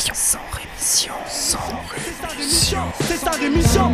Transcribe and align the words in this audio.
rémission. 0.00 0.14
Sans 0.14 0.38
rémission. 0.56 1.12
Sans 1.28 1.58
rémission. 2.30 2.78
C'est 3.00 3.16
sa 3.16 3.30
rémission. 3.32 3.90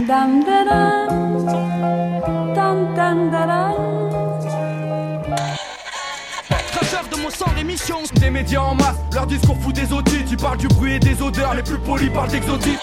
De 7.10 7.16
mon 7.20 7.30
sang 7.30 7.46
rémission. 7.54 7.96
Des 8.14 8.30
médias 8.30 8.60
en 8.60 8.74
masse, 8.74 8.96
leur 9.12 9.26
discours 9.26 9.56
fout 9.60 9.74
des 9.74 9.92
audits. 9.92 10.24
Tu 10.28 10.36
parles 10.36 10.58
du 10.58 10.68
bruit 10.68 10.94
et 10.94 10.98
des 10.98 11.20
odeurs, 11.22 11.54
les 11.54 11.62
plus 11.62 11.78
polis 11.78 12.10
parlent 12.10 12.30
d'exotisme. 12.30 12.80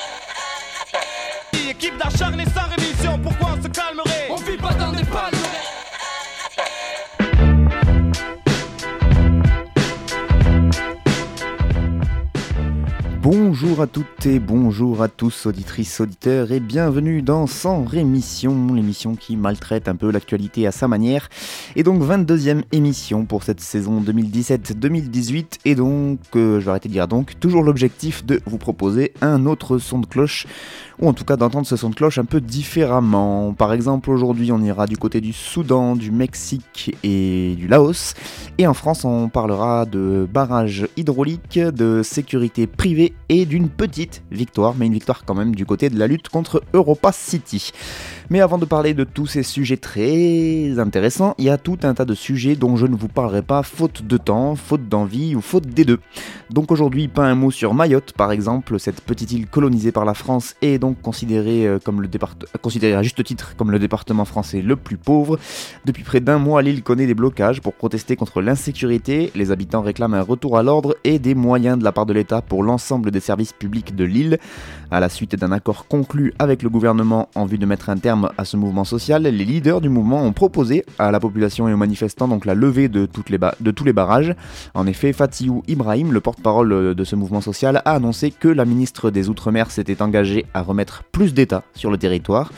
Bonjour 13.74 13.86
à 13.86 13.88
toutes 13.88 14.26
et 14.28 14.38
bonjour 14.38 15.02
à 15.02 15.08
tous, 15.08 15.48
auditrices, 15.48 16.00
auditeurs, 16.00 16.52
et 16.52 16.60
bienvenue 16.60 17.24
dans 17.24 17.48
Sans 17.48 17.84
Rémission, 17.84 18.72
l'émission 18.72 19.16
qui 19.16 19.36
maltraite 19.36 19.88
un 19.88 19.96
peu 19.96 20.12
l'actualité 20.12 20.68
à 20.68 20.72
sa 20.72 20.88
manière. 20.88 21.28
Et 21.76 21.82
donc 21.82 22.04
22e 22.04 22.62
émission 22.72 23.26
pour 23.26 23.42
cette 23.42 23.62
saison 23.62 24.00
2017-2018, 24.00 25.62
et 25.66 25.74
donc, 25.74 26.20
euh, 26.36 26.60
je 26.60 26.66
vais 26.66 26.70
arrêter 26.70 26.88
de 26.88 26.94
dire 26.94 27.08
donc, 27.08 27.40
toujours 27.40 27.64
l'objectif 27.64 28.24
de 28.24 28.42
vous 28.46 28.60
proposer 28.60 29.12
un 29.22 29.48
autre 29.48 29.80
son 29.80 29.98
de 29.98 30.06
cloche, 30.06 30.46
ou 31.00 31.10
en 31.10 31.14
tout 31.14 31.26
cas 31.26 31.36
d'entendre 31.36 31.66
ce 31.66 31.76
son 31.76 31.90
de 31.90 31.96
cloche 31.96 32.20
un 32.20 32.26
peu 32.26 32.42
différemment. 32.42 33.54
Par 33.54 33.74
exemple, 33.74 34.12
aujourd'hui 34.12 34.52
on 34.52 34.62
ira 34.62 34.86
du 34.86 34.98
côté 34.98 35.20
du 35.20 35.34
Soudan, 35.34 35.96
du 35.96 36.12
Mexique 36.12 36.96
et 37.04 37.56
du 37.58 37.68
Laos, 37.68 38.14
et 38.60 38.68
en 38.68 38.76
France 38.76 39.04
on 39.04 39.30
parlera 39.30 39.88
de 39.88 40.28
barrages 40.32 40.88
hydrauliques, 40.96 41.58
de 41.58 42.04
sécurité 42.04 42.68
privée 42.68 43.14
et 43.30 43.48
d'une 43.48 43.63
petite 43.70 44.24
victoire, 44.32 44.76
mais 44.78 44.88
une 44.88 44.94
victoire 44.94 45.26
quand 45.26 45.36
même 45.36 45.56
du 45.56 45.66
côté 45.66 45.90
de 45.90 45.98
la 45.98 46.08
lutte 46.08 46.30
contre 46.30 46.64
Europa 46.74 47.12
City. 47.12 47.72
Mais 48.30 48.40
avant 48.40 48.58
de 48.58 48.66
parler 48.66 48.94
de 48.94 49.04
tous 49.04 49.28
ces 49.28 49.44
sujets 49.44 49.78
très 49.78 50.80
intéressants, 50.80 51.36
il 51.38 51.46
y 51.46 51.50
a 51.50 51.58
tout 51.58 51.78
un 51.84 51.94
tas 51.94 52.06
de 52.06 52.14
sujets 52.14 52.56
dont 52.56 52.76
je 52.76 52.88
ne 52.88 52.96
vous 52.96 53.08
parlerai 53.08 53.42
pas 53.42 53.64
faute 53.64 54.04
de 54.04 54.18
temps, 54.18 54.56
faute 54.56 54.88
d'envie 54.88 55.36
ou 55.36 55.42
faute 55.42 55.68
des 55.68 55.86
deux. 55.86 56.00
Donc 56.50 56.72
aujourd'hui, 56.72 57.08
pas 57.08 57.26
un 57.26 57.36
mot 57.36 57.52
sur 57.52 57.74
Mayotte 57.74 58.14
par 58.14 58.32
exemple, 58.32 58.80
cette 58.80 59.02
petite 59.02 59.32
île 59.32 59.48
colonisée 59.48 59.92
par 59.92 60.06
la 60.06 60.14
France 60.14 60.56
et 60.62 60.80
donc 60.80 61.02
considérée, 61.02 61.68
euh, 61.68 61.80
comme 61.84 62.02
le 62.02 62.08
départ... 62.08 62.36
considérée 62.62 62.96
à 62.96 63.04
juste 63.04 63.24
titre 63.24 63.56
comme 63.56 63.72
le 63.72 63.80
département 63.80 64.26
français 64.26 64.62
le 64.62 64.76
plus 64.76 64.98
pauvre. 64.98 65.38
Depuis 65.86 66.04
près 66.04 66.20
d'un 66.20 66.38
mois, 66.38 66.62
l'île 66.62 66.84
connaît 66.84 67.08
des 67.08 67.14
blocages 67.14 67.62
pour 67.62 67.74
protester 67.74 68.16
contre 68.16 68.42
l'insécurité. 68.42 69.32
Les 69.36 69.52
habitants 69.52 69.82
réclament 69.82 70.16
un 70.16 70.22
retour 70.22 70.58
à 70.58 70.64
l'ordre 70.64 70.96
et 71.04 71.20
des 71.20 71.36
moyens 71.36 71.78
de 71.78 71.84
la 71.84 71.92
part 71.92 72.06
de 72.06 72.14
l'État 72.14 72.42
pour 72.42 72.64
l'ensemble 72.64 73.12
des 73.12 73.20
services 73.20 73.53
publics 73.60 73.96
de 73.96 74.04
l'île. 74.04 74.40
À 74.92 75.00
la 75.00 75.10
suite 75.10 75.36
d'un 75.36 75.52
accord 75.52 75.88
conclu 75.88 76.34
avec 76.40 76.62
le 76.64 76.70
gouvernement 76.70 77.30
en 77.36 77.46
vue 77.46 77.58
de 77.58 77.66
mettre 77.66 77.90
un 77.90 77.98
terme 77.98 78.30
à 78.38 78.46
ce 78.46 78.58
mouvement 78.58 78.84
social, 78.84 79.24
les 79.24 79.32
leaders 79.32 79.82
du 79.82 79.90
mouvement 79.90 80.24
ont 80.24 80.34
proposé 80.34 80.86
à 81.00 81.12
la 81.12 81.20
population 81.20 81.68
et 81.68 81.74
aux 81.74 81.78
manifestants 81.78 82.28
donc 82.28 82.46
la 82.46 82.56
levée 82.56 82.88
de, 82.90 83.08
de 83.60 83.72
tous 83.72 83.84
les 83.84 83.94
barrages. 83.94 84.36
En 84.74 84.88
effet, 84.88 85.14
Fatiou 85.14 85.64
Ibrahim, 85.68 86.12
le 86.12 86.20
porte-parole 86.20 86.96
de 86.96 87.04
ce 87.04 87.16
mouvement 87.16 87.42
social, 87.42 87.82
a 87.86 87.96
annoncé 87.96 88.32
que 88.32 88.48
la 88.48 88.66
ministre 88.66 89.12
des 89.12 89.30
Outre-mer 89.30 89.72
s'était 89.72 90.02
engagée 90.02 90.46
à 90.54 90.62
remettre 90.62 91.04
plus 91.12 91.34
d'État 91.34 91.64
sur 91.76 91.92
le 91.92 91.98
territoire. 91.98 92.52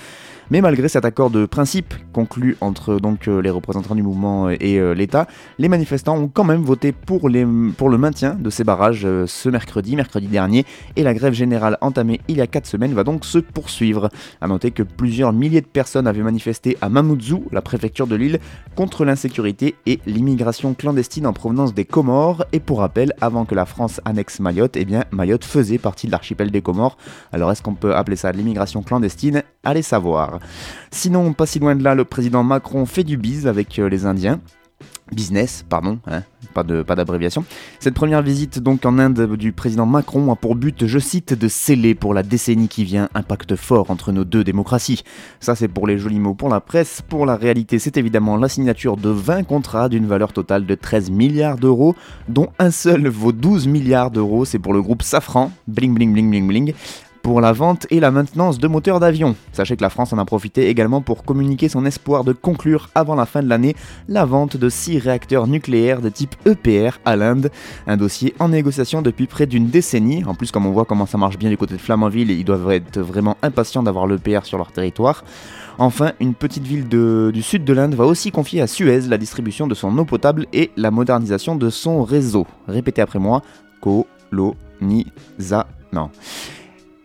Mais 0.51 0.61
malgré 0.61 0.87
cet 0.87 1.05
accord 1.05 1.31
de 1.31 1.45
principe 1.45 1.93
conclu 2.13 2.55
entre 2.61 2.99
donc 2.99 3.27
euh, 3.27 3.41
les 3.41 3.49
représentants 3.49 3.95
du 3.95 4.03
mouvement 4.03 4.49
et 4.49 4.79
euh, 4.79 4.93
l'État, 4.93 5.27
les 5.57 5.67
manifestants 5.67 6.17
ont 6.17 6.27
quand 6.27 6.43
même 6.43 6.61
voté 6.61 6.91
pour, 6.91 7.29
le 7.29 7.97
maintien 7.97 8.35
de 8.35 8.49
ces 8.49 8.63
barrages 8.63 9.05
euh, 9.05 9.25
ce 9.25 9.49
mercredi, 9.49 9.95
mercredi 9.95 10.27
dernier, 10.27 10.65
et 10.95 11.03
la 11.03 11.13
grève 11.13 11.33
générale 11.33 11.77
entamée 11.81 12.21
il 12.27 12.37
y 12.37 12.41
a 12.41 12.47
4 12.47 12.67
semaines 12.67 12.93
va 12.93 13.03
donc 13.03 13.25
se 13.25 13.39
poursuivre. 13.39 14.09
A 14.39 14.47
noter 14.47 14.71
que 14.71 14.83
plusieurs 14.83 15.33
milliers 15.33 15.61
de 15.61 15.65
personnes 15.65 16.07
avaient 16.07 16.21
manifesté 16.21 16.77
à 16.79 16.89
Mamoudzou, 16.89 17.45
la 17.51 17.61
préfecture 17.61 18.05
de 18.05 18.15
l'île, 18.15 18.39
contre 18.75 19.03
l'insécurité 19.03 19.75
et 19.85 19.99
l'immigration 20.05 20.73
clandestine 20.73 21.25
en 21.25 21.33
provenance 21.33 21.73
des 21.73 21.85
Comores. 21.85 22.45
Et 22.53 22.59
pour 22.59 22.79
rappel, 22.79 23.13
avant 23.19 23.45
que 23.45 23.55
la 23.55 23.65
France 23.65 23.99
annexe 24.05 24.39
Mayotte, 24.39 24.77
eh 24.77 24.85
bien 24.85 25.05
Mayotte 25.11 25.45
faisait 25.45 25.79
partie 25.79 26.07
de 26.07 26.11
l'archipel 26.11 26.51
des 26.51 26.61
Comores. 26.61 26.97
Alors 27.31 27.51
est-ce 27.51 27.63
qu'on 27.63 27.75
peut 27.75 27.95
appeler 27.95 28.15
ça 28.15 28.31
l'immigration 28.31 28.83
clandestine? 28.83 29.43
Allez 29.63 29.81
savoir. 29.81 30.34
Sinon, 30.91 31.33
pas 31.33 31.45
si 31.45 31.59
loin 31.59 31.75
de 31.75 31.83
là, 31.83 31.95
le 31.95 32.05
président 32.05 32.43
Macron 32.43 32.85
fait 32.85 33.03
du 33.03 33.17
bise 33.17 33.47
avec 33.47 33.79
euh, 33.79 33.89
les 33.89 34.05
Indiens. 34.05 34.39
Business, 35.11 35.63
pardon, 35.69 35.99
hein, 36.07 36.23
pas 36.55 36.63
d'abréviation. 36.63 37.45
Cette 37.79 37.93
première 37.93 38.23
visite 38.23 38.57
donc 38.57 38.85
en 38.87 38.97
Inde 38.97 39.35
du 39.35 39.51
président 39.51 39.85
Macron 39.85 40.31
a 40.31 40.35
pour 40.35 40.55
but, 40.55 40.87
je 40.87 40.97
cite, 40.97 41.33
de 41.33 41.47
sceller 41.47 41.93
pour 41.93 42.15
la 42.15 42.23
décennie 42.23 42.67
qui 42.67 42.83
vient 42.83 43.09
un 43.13 43.21
pacte 43.21 43.55
fort 43.55 43.91
entre 43.91 44.11
nos 44.11 44.23
deux 44.23 44.43
démocraties. 44.43 45.03
Ça 45.39 45.53
c'est 45.53 45.67
pour 45.67 45.85
les 45.85 45.99
jolis 45.99 46.19
mots 46.19 46.33
pour 46.33 46.49
la 46.49 46.59
presse. 46.59 47.03
Pour 47.07 47.27
la 47.27 47.35
réalité, 47.35 47.77
c'est 47.77 47.97
évidemment 47.97 48.35
la 48.37 48.49
signature 48.49 48.97
de 48.97 49.09
20 49.09 49.43
contrats 49.43 49.89
d'une 49.89 50.07
valeur 50.07 50.33
totale 50.33 50.65
de 50.65 50.73
13 50.73 51.11
milliards 51.11 51.57
d'euros, 51.57 51.95
dont 52.27 52.47
un 52.57 52.71
seul 52.71 53.07
vaut 53.07 53.31
12 53.31 53.67
milliards 53.67 54.09
d'euros. 54.09 54.43
C'est 54.43 54.59
pour 54.59 54.73
le 54.73 54.81
groupe 54.81 55.03
Safran, 55.03 55.51
bling 55.67 55.93
bling 55.93 56.13
bling 56.13 56.31
bling 56.31 56.47
bling, 56.47 56.73
pour 57.25 57.41
la 57.41 57.53
vente 57.53 57.87
et 57.89 57.99
la 57.99 58.11
maintenance 58.11 58.59
de 58.59 58.67
moteurs 58.67 58.99
d'avion. 58.99 59.35
Sachez 59.51 59.75
que 59.75 59.81
la 59.81 59.89
France 59.89 60.13
en 60.13 60.19
a 60.19 60.25
profité 60.25 60.69
également 60.69 61.01
pour 61.01 61.23
communiquer 61.23 61.69
son 61.69 61.83
espoir 61.83 62.23
de 62.23 62.33
conclure 62.33 62.91
avant 62.93 63.15
la 63.15 63.25
fin 63.25 63.41
de 63.41 63.49
l'année 63.49 63.75
la 64.07 64.25
vente 64.25 64.57
de 64.57 64.69
6 64.69 64.99
réacteurs 64.99 65.47
nucléaires 65.47 66.01
de 66.01 66.09
type 66.09 66.35
EPR 66.45 66.99
à 67.03 67.15
l'Inde, 67.15 67.49
un 67.87 67.97
dossier 67.97 68.35
en 68.37 68.49
négociation 68.49 69.01
depuis 69.01 69.25
près 69.25 69.47
d'une 69.47 69.69
décennie. 69.69 70.23
En 70.25 70.35
plus, 70.35 70.51
comme 70.51 70.67
on 70.67 70.71
voit 70.71 70.85
comment 70.85 71.07
ça 71.07 71.17
marche 71.17 71.39
bien 71.39 71.49
du 71.49 71.57
côté 71.57 71.73
de 71.73 71.79
Flamanville, 71.79 72.29
ils 72.29 72.45
doivent 72.45 72.69
être 72.69 72.99
vraiment 72.99 73.37
impatients 73.41 73.81
d'avoir 73.81 74.05
l'EPR 74.05 74.41
sur 74.43 74.59
leur 74.59 74.71
territoire. 74.71 75.23
Enfin, 75.79 76.11
une 76.19 76.35
petite 76.35 76.67
ville 76.67 76.87
du 76.87 77.41
sud 77.41 77.65
de 77.65 77.73
l'Inde 77.73 77.95
va 77.95 78.05
aussi 78.05 78.29
confier 78.29 78.61
à 78.61 78.67
Suez 78.67 79.01
la 79.01 79.17
distribution 79.17 79.65
de 79.65 79.73
son 79.73 79.97
eau 79.97 80.05
potable 80.05 80.45
et 80.53 80.69
la 80.77 80.91
modernisation 80.91 81.55
de 81.55 81.71
son 81.71 82.03
réseau. 82.03 82.45
Répétez 82.67 83.01
après 83.01 83.17
moi, 83.17 83.41
colonisa... 83.81 85.65
Non. 85.91 86.11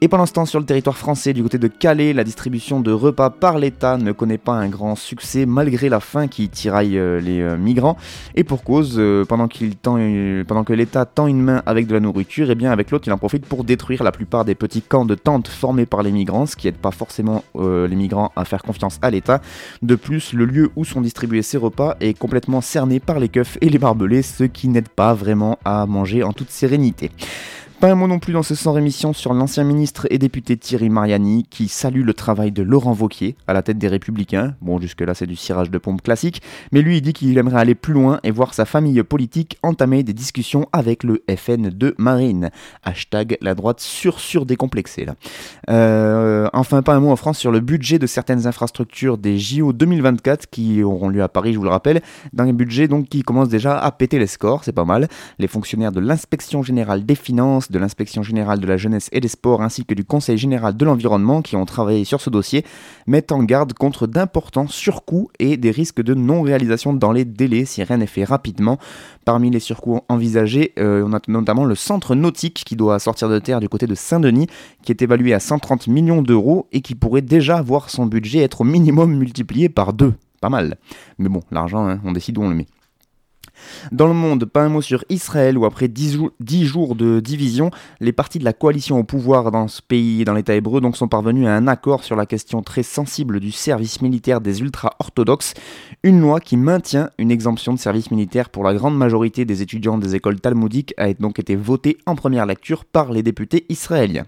Et 0.02 0.08
pendant 0.08 0.24
ce 0.24 0.32
temps, 0.32 0.46
sur 0.46 0.58
le 0.58 0.64
territoire 0.64 0.96
français, 0.96 1.34
du 1.34 1.42
côté 1.42 1.58
de 1.58 1.66
Calais, 1.68 2.14
la 2.14 2.24
distribution 2.24 2.80
de 2.80 2.90
repas 2.90 3.28
par 3.28 3.58
l'État 3.58 3.98
ne 3.98 4.12
connaît 4.12 4.38
pas 4.38 4.54
un 4.54 4.70
grand 4.70 4.94
succès 4.94 5.44
malgré 5.44 5.90
la 5.90 6.00
faim 6.00 6.26
qui 6.26 6.48
tiraille 6.48 6.96
euh, 6.96 7.20
les 7.20 7.42
euh, 7.42 7.58
migrants. 7.58 7.98
Et 8.34 8.42
pour 8.42 8.64
cause, 8.64 8.94
euh, 8.96 9.26
pendant, 9.26 9.46
que 9.46 10.72
l'État 10.72 11.04
tend 11.04 11.26
une 11.26 11.42
main 11.42 11.62
avec 11.66 11.86
de 11.86 11.92
la 11.92 12.00
nourriture, 12.00 12.50
et 12.50 12.54
bien 12.54 12.72
avec 12.72 12.90
l'autre, 12.90 13.08
il 13.08 13.12
en 13.12 13.18
profite 13.18 13.44
pour 13.44 13.62
détruire 13.62 14.02
la 14.02 14.10
plupart 14.10 14.46
des 14.46 14.54
petits 14.54 14.80
camps 14.80 15.04
de 15.04 15.14
tentes 15.14 15.48
formés 15.48 15.84
par 15.84 16.02
les 16.02 16.12
migrants, 16.12 16.46
ce 16.46 16.56
qui 16.56 16.66
aide 16.66 16.78
pas 16.78 16.92
forcément 16.92 17.44
les 17.54 17.94
migrants 17.94 18.32
à 18.36 18.46
faire 18.46 18.62
confiance 18.62 18.98
à 19.02 19.10
l'État. 19.10 19.42
De 19.82 19.96
plus, 19.96 20.32
le 20.32 20.46
lieu 20.46 20.70
où 20.76 20.86
sont 20.86 21.02
distribués 21.02 21.42
ces 21.42 21.58
repas 21.58 21.96
est 22.00 22.18
complètement 22.18 22.62
cerné 22.62 23.00
par 23.00 23.18
les 23.20 23.28
keufs 23.28 23.58
et 23.60 23.68
les 23.68 23.78
barbelés, 23.78 24.22
ce 24.22 24.44
qui 24.44 24.68
n'aide 24.68 24.88
pas 24.88 25.12
vraiment 25.12 25.58
à 25.64 25.84
manger 25.84 26.22
en 26.22 26.32
toute 26.32 26.50
sérénité. 26.50 27.10
Pas 27.80 27.90
un 27.90 27.94
mot 27.94 28.06
non 28.06 28.18
plus 28.18 28.34
dans 28.34 28.42
ce 28.42 28.54
sans 28.54 28.74
rémission 28.74 29.14
sur 29.14 29.32
l'ancien 29.32 29.64
ministre 29.64 30.06
et 30.10 30.18
député 30.18 30.58
Thierry 30.58 30.90
Mariani 30.90 31.46
qui 31.48 31.66
salue 31.66 32.04
le 32.04 32.12
travail 32.12 32.52
de 32.52 32.62
Laurent 32.62 32.92
Vauquier 32.92 33.36
à 33.46 33.54
la 33.54 33.62
tête 33.62 33.78
des 33.78 33.88
Républicains. 33.88 34.54
Bon, 34.60 34.78
jusque-là, 34.78 35.14
c'est 35.14 35.26
du 35.26 35.34
cirage 35.34 35.70
de 35.70 35.78
pompe 35.78 36.02
classique, 36.02 36.42
mais 36.72 36.82
lui, 36.82 36.98
il 36.98 37.00
dit 37.00 37.14
qu'il 37.14 37.38
aimerait 37.38 37.58
aller 37.58 37.74
plus 37.74 37.94
loin 37.94 38.20
et 38.22 38.32
voir 38.32 38.52
sa 38.52 38.66
famille 38.66 39.02
politique 39.02 39.56
entamer 39.62 40.02
des 40.02 40.12
discussions 40.12 40.66
avec 40.74 41.04
le 41.04 41.24
FN 41.34 41.70
de 41.70 41.94
Marine. 41.96 42.50
Hashtag 42.84 43.38
la 43.40 43.54
droite 43.54 43.80
sur 43.80 44.20
sur 44.20 44.44
décomplexée 44.44 45.06
là. 45.06 45.14
Euh, 45.70 46.50
enfin, 46.52 46.82
pas 46.82 46.92
un 46.92 47.00
mot 47.00 47.10
en 47.10 47.16
France 47.16 47.38
sur 47.38 47.50
le 47.50 47.60
budget 47.60 47.98
de 47.98 48.06
certaines 48.06 48.46
infrastructures 48.46 49.16
des 49.16 49.38
JO 49.38 49.72
2024 49.72 50.50
qui 50.50 50.82
auront 50.82 51.08
lieu 51.08 51.22
à 51.22 51.30
Paris, 51.30 51.54
je 51.54 51.58
vous 51.58 51.64
le 51.64 51.70
rappelle, 51.70 52.02
dans 52.34 52.44
un 52.44 52.52
budget 52.52 52.88
donc 52.88 53.08
qui 53.08 53.22
commence 53.22 53.48
déjà 53.48 53.78
à 53.78 53.90
péter 53.90 54.18
les 54.18 54.26
scores, 54.26 54.64
c'est 54.64 54.72
pas 54.72 54.84
mal. 54.84 55.08
Les 55.38 55.48
fonctionnaires 55.48 55.92
de 55.92 56.00
l'inspection 56.00 56.62
générale 56.62 57.06
des 57.06 57.14
finances, 57.14 57.69
de 57.70 57.78
l'inspection 57.78 58.22
générale 58.22 58.60
de 58.60 58.66
la 58.66 58.76
jeunesse 58.76 59.08
et 59.12 59.20
des 59.20 59.28
sports, 59.28 59.62
ainsi 59.62 59.84
que 59.84 59.94
du 59.94 60.04
conseil 60.04 60.36
général 60.36 60.76
de 60.76 60.84
l'environnement 60.84 61.42
qui 61.42 61.56
ont 61.56 61.64
travaillé 61.64 62.04
sur 62.04 62.20
ce 62.20 62.30
dossier, 62.30 62.64
mettent 63.06 63.32
en 63.32 63.42
garde 63.42 63.72
contre 63.72 64.06
d'importants 64.06 64.66
surcoûts 64.66 65.30
et 65.38 65.56
des 65.56 65.70
risques 65.70 66.02
de 66.02 66.14
non-réalisation 66.14 66.92
dans 66.92 67.12
les 67.12 67.24
délais 67.24 67.64
si 67.64 67.82
rien 67.82 67.98
n'est 67.98 68.06
fait 68.06 68.24
rapidement. 68.24 68.78
Parmi 69.24 69.50
les 69.50 69.60
surcoûts 69.60 70.00
envisagés, 70.08 70.72
euh, 70.78 71.04
on 71.06 71.12
a 71.12 71.20
notamment 71.28 71.64
le 71.64 71.74
centre 71.74 72.14
nautique 72.14 72.62
qui 72.66 72.76
doit 72.76 72.98
sortir 72.98 73.28
de 73.28 73.38
terre 73.38 73.60
du 73.60 73.68
côté 73.68 73.86
de 73.86 73.94
Saint-Denis, 73.94 74.48
qui 74.82 74.92
est 74.92 75.02
évalué 75.02 75.32
à 75.34 75.40
130 75.40 75.86
millions 75.86 76.22
d'euros 76.22 76.66
et 76.72 76.80
qui 76.80 76.94
pourrait 76.94 77.22
déjà 77.22 77.62
voir 77.62 77.90
son 77.90 78.06
budget 78.06 78.40
être 78.40 78.62
au 78.62 78.64
minimum 78.64 79.14
multiplié 79.16 79.68
par 79.68 79.92
deux. 79.92 80.14
Pas 80.40 80.48
mal. 80.48 80.76
Mais 81.18 81.28
bon, 81.28 81.42
l'argent, 81.50 81.86
hein, 81.86 82.00
on 82.04 82.12
décide 82.12 82.38
où 82.38 82.42
on 82.42 82.48
le 82.48 82.54
met. 82.54 82.66
Dans 83.92 84.06
le 84.06 84.14
monde, 84.14 84.44
pas 84.44 84.62
un 84.62 84.68
mot 84.68 84.82
sur 84.82 85.04
Israël 85.08 85.58
où 85.58 85.64
après 85.64 85.88
10, 85.88 86.18
jours 86.64 86.94
de 86.94 87.20
division, 87.20 87.70
les 88.00 88.12
partis 88.12 88.38
de 88.38 88.44
la 88.44 88.52
coalition 88.52 88.98
au 88.98 89.04
pouvoir 89.04 89.50
dans 89.50 89.68
ce 89.68 89.82
pays, 89.82 90.24
dans 90.24 90.34
l'État 90.34 90.54
hébreu, 90.54 90.80
donc 90.80 90.96
sont 90.96 91.08
parvenus 91.08 91.46
à 91.46 91.54
un 91.54 91.66
accord 91.66 92.04
sur 92.04 92.16
la 92.16 92.26
question 92.26 92.62
très 92.62 92.82
sensible 92.82 93.40
du 93.40 93.52
service 93.52 94.02
militaire 94.02 94.40
des 94.40 94.60
ultra-orthodoxes, 94.60 95.54
une 96.02 96.20
loi 96.20 96.40
qui 96.40 96.56
maintient 96.56 97.10
une 97.18 97.30
exemption 97.30 97.72
de 97.72 97.78
service 97.78 98.10
militaire 98.10 98.48
pour 98.48 98.64
la 98.64 98.74
grande 98.74 98.96
majorité 98.96 99.44
des 99.44 99.62
étudiants 99.62 99.98
des 99.98 100.14
écoles 100.14 100.40
talmudiques 100.40 100.94
a 100.96 101.12
donc 101.14 101.38
été 101.38 101.56
votée 101.56 101.98
en 102.06 102.14
première 102.14 102.46
lecture 102.46 102.84
par 102.84 103.12
les 103.12 103.22
députés 103.22 103.66
israéliens. 103.68 104.26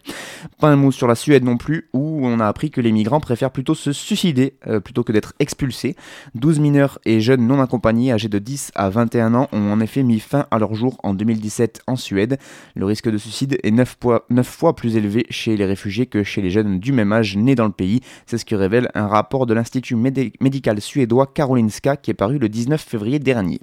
Pas 0.60 0.68
un 0.68 0.76
mot 0.76 0.90
sur 0.90 1.06
la 1.06 1.14
Suède 1.14 1.44
non 1.44 1.56
plus, 1.56 1.88
où 1.92 2.26
on 2.26 2.40
a 2.40 2.46
appris 2.46 2.70
que 2.70 2.80
les 2.80 2.92
migrants 2.92 3.20
préfèrent 3.20 3.50
plutôt 3.50 3.74
se 3.74 3.92
suicider 3.92 4.54
euh, 4.66 4.80
plutôt 4.80 5.04
que 5.04 5.12
d'être 5.12 5.34
expulsés. 5.38 5.96
12 6.34 6.60
mineurs 6.60 6.98
et 7.04 7.20
jeunes 7.20 7.46
non 7.46 7.60
accompagnés 7.60 8.12
âgés 8.12 8.28
de 8.28 8.38
10 8.38 8.72
à 8.74 8.90
21 8.90 9.21
ans 9.28 9.48
ont 9.52 9.72
en 9.72 9.80
effet 9.80 10.02
mis 10.02 10.20
fin 10.20 10.46
à 10.50 10.58
leur 10.58 10.74
jour 10.74 10.98
en 11.02 11.14
2017 11.14 11.82
en 11.86 11.96
Suède. 11.96 12.38
Le 12.74 12.86
risque 12.86 13.10
de 13.10 13.18
suicide 13.18 13.58
est 13.62 13.70
9 13.70 13.96
fois, 14.00 14.26
9 14.30 14.46
fois 14.46 14.74
plus 14.74 14.96
élevé 14.96 15.26
chez 15.30 15.56
les 15.56 15.64
réfugiés 15.64 16.06
que 16.06 16.22
chez 16.22 16.42
les 16.42 16.50
jeunes 16.50 16.78
du 16.78 16.92
même 16.92 17.12
âge 17.12 17.36
nés 17.36 17.54
dans 17.54 17.66
le 17.66 17.72
pays. 17.72 18.00
C'est 18.26 18.38
ce 18.38 18.44
que 18.44 18.54
révèle 18.54 18.90
un 18.94 19.06
rapport 19.06 19.46
de 19.46 19.54
l'Institut 19.54 19.96
médical 19.96 20.80
suédois 20.80 21.26
Karolinska 21.26 21.96
qui 21.96 22.10
est 22.10 22.14
paru 22.14 22.38
le 22.38 22.48
19 22.48 22.80
février 22.80 23.18
dernier. 23.18 23.60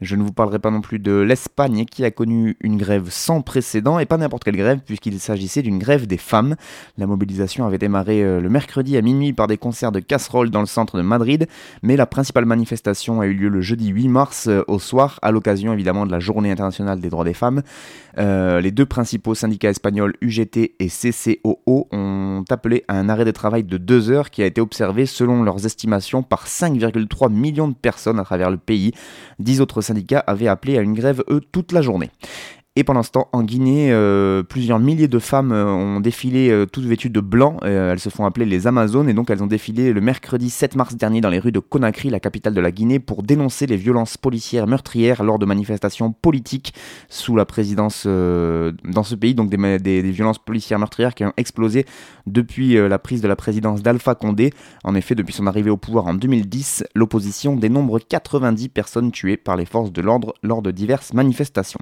Je 0.00 0.14
ne 0.14 0.22
vous 0.22 0.32
parlerai 0.32 0.60
pas 0.60 0.70
non 0.70 0.80
plus 0.80 1.00
de 1.00 1.12
l'Espagne 1.12 1.84
qui 1.84 2.04
a 2.04 2.12
connu 2.12 2.56
une 2.60 2.76
grève 2.76 3.08
sans 3.10 3.42
précédent 3.42 3.98
et 3.98 4.06
pas 4.06 4.16
n'importe 4.16 4.44
quelle 4.44 4.56
grève 4.56 4.78
puisqu'il 4.86 5.18
s'agissait 5.18 5.62
d'une 5.62 5.78
grève 5.78 6.06
des 6.06 6.18
femmes. 6.18 6.54
La 6.98 7.06
mobilisation 7.08 7.66
avait 7.66 7.78
démarré 7.78 8.22
euh, 8.22 8.40
le 8.40 8.48
mercredi 8.48 8.96
à 8.96 9.02
minuit 9.02 9.32
par 9.32 9.48
des 9.48 9.56
concerts 9.56 9.90
de 9.90 9.98
casseroles 9.98 10.50
dans 10.50 10.60
le 10.60 10.66
centre 10.66 10.96
de 10.98 11.02
Madrid, 11.02 11.48
mais 11.82 11.96
la 11.96 12.06
principale 12.06 12.44
manifestation 12.44 13.20
a 13.20 13.26
eu 13.26 13.34
lieu 13.34 13.48
le 13.48 13.60
jeudi 13.60 13.88
8 13.88 14.08
mars 14.08 14.46
euh, 14.46 14.62
au 14.78 14.80
soir 14.80 15.18
à 15.22 15.32
l'occasion 15.32 15.72
évidemment 15.72 16.06
de 16.06 16.12
la 16.12 16.20
Journée 16.20 16.52
internationale 16.52 17.00
des 17.00 17.10
droits 17.10 17.24
des 17.24 17.34
femmes. 17.34 17.62
Euh, 18.16 18.60
les 18.60 18.70
deux 18.70 18.86
principaux 18.86 19.34
syndicats 19.34 19.70
espagnols 19.70 20.14
UGT 20.20 20.76
et 20.78 20.88
CCOO 20.88 21.88
ont 21.90 22.44
appelé 22.48 22.84
à 22.86 22.94
un 22.94 23.08
arrêt 23.08 23.24
de 23.24 23.32
travail 23.32 23.64
de 23.64 23.76
deux 23.76 24.10
heures 24.10 24.30
qui 24.30 24.42
a 24.42 24.46
été 24.46 24.60
observé 24.60 25.04
selon 25.04 25.42
leurs 25.42 25.66
estimations 25.66 26.22
par 26.22 26.46
5,3 26.46 27.32
millions 27.32 27.66
de 27.66 27.74
personnes 27.74 28.20
à 28.20 28.24
travers 28.24 28.50
le 28.50 28.56
pays. 28.56 28.92
Dix 29.40 29.60
autres 29.60 29.80
syndicats 29.80 30.22
avaient 30.26 30.46
appelé 30.46 30.78
à 30.78 30.80
une 30.80 30.94
grève, 30.94 31.24
eux, 31.28 31.40
toute 31.52 31.72
la 31.72 31.82
journée. 31.82 32.10
Et 32.78 32.84
pendant 32.84 33.02
ce 33.02 33.10
temps, 33.10 33.26
en 33.32 33.42
Guinée, 33.42 33.88
euh, 33.90 34.44
plusieurs 34.44 34.78
milliers 34.78 35.08
de 35.08 35.18
femmes 35.18 35.50
euh, 35.50 35.66
ont 35.66 35.98
défilé 35.98 36.48
euh, 36.50 36.64
toutes 36.64 36.84
vêtues 36.84 37.10
de 37.10 37.18
blanc. 37.18 37.56
elles 37.64 37.98
se 37.98 38.08
font 38.08 38.24
appeler 38.24 38.46
les 38.46 38.68
Amazones 38.68 39.08
et 39.08 39.14
donc 39.14 39.30
elles 39.30 39.42
ont 39.42 39.48
défilé 39.48 39.92
le 39.92 40.00
mercredi 40.00 40.48
7 40.48 40.76
mars 40.76 40.94
dernier 40.94 41.20
dans 41.20 41.28
les 41.28 41.40
rues 41.40 41.50
de 41.50 41.58
Conakry, 41.58 42.08
la 42.08 42.20
capitale 42.20 42.54
de 42.54 42.60
la 42.60 42.70
Guinée, 42.70 43.00
pour 43.00 43.24
dénoncer 43.24 43.66
les 43.66 43.74
violences 43.76 44.16
policières 44.16 44.68
meurtrières 44.68 45.24
lors 45.24 45.40
de 45.40 45.44
manifestations 45.44 46.12
politiques 46.12 46.72
sous 47.08 47.34
la 47.34 47.44
présidence 47.44 48.06
dans 48.06 49.02
ce 49.02 49.16
pays. 49.16 49.34
Donc 49.34 49.50
des, 49.50 49.78
des, 49.80 50.12
violences 50.12 50.38
policières 50.38 50.78
meurtrières 50.78 51.16
qui 51.16 51.24
ont 51.24 51.32
explosé 51.36 51.84
depuis 52.28 52.74
la 52.74 53.00
prise 53.00 53.22
de 53.22 53.26
la 53.26 53.34
présidence 53.34 53.82
d'Alpha 53.82 54.14
Condé. 54.14 54.52
En 54.84 54.94
effet, 54.94 55.16
depuis 55.16 55.34
son 55.34 55.48
arrivée 55.48 55.70
au 55.70 55.76
pouvoir 55.76 56.06
en 56.06 56.14
2010, 56.14 56.84
l'opposition 56.94 57.56
dénombre 57.56 57.98
90 57.98 58.68
personnes 58.68 59.10
tuées 59.10 59.36
par 59.36 59.56
les 59.56 59.66
forces 59.66 59.92
de 59.92 60.00
l'ordre 60.00 60.34
lors 60.44 60.62
de 60.62 60.70
diverses 60.70 61.12
manifestations. 61.12 61.80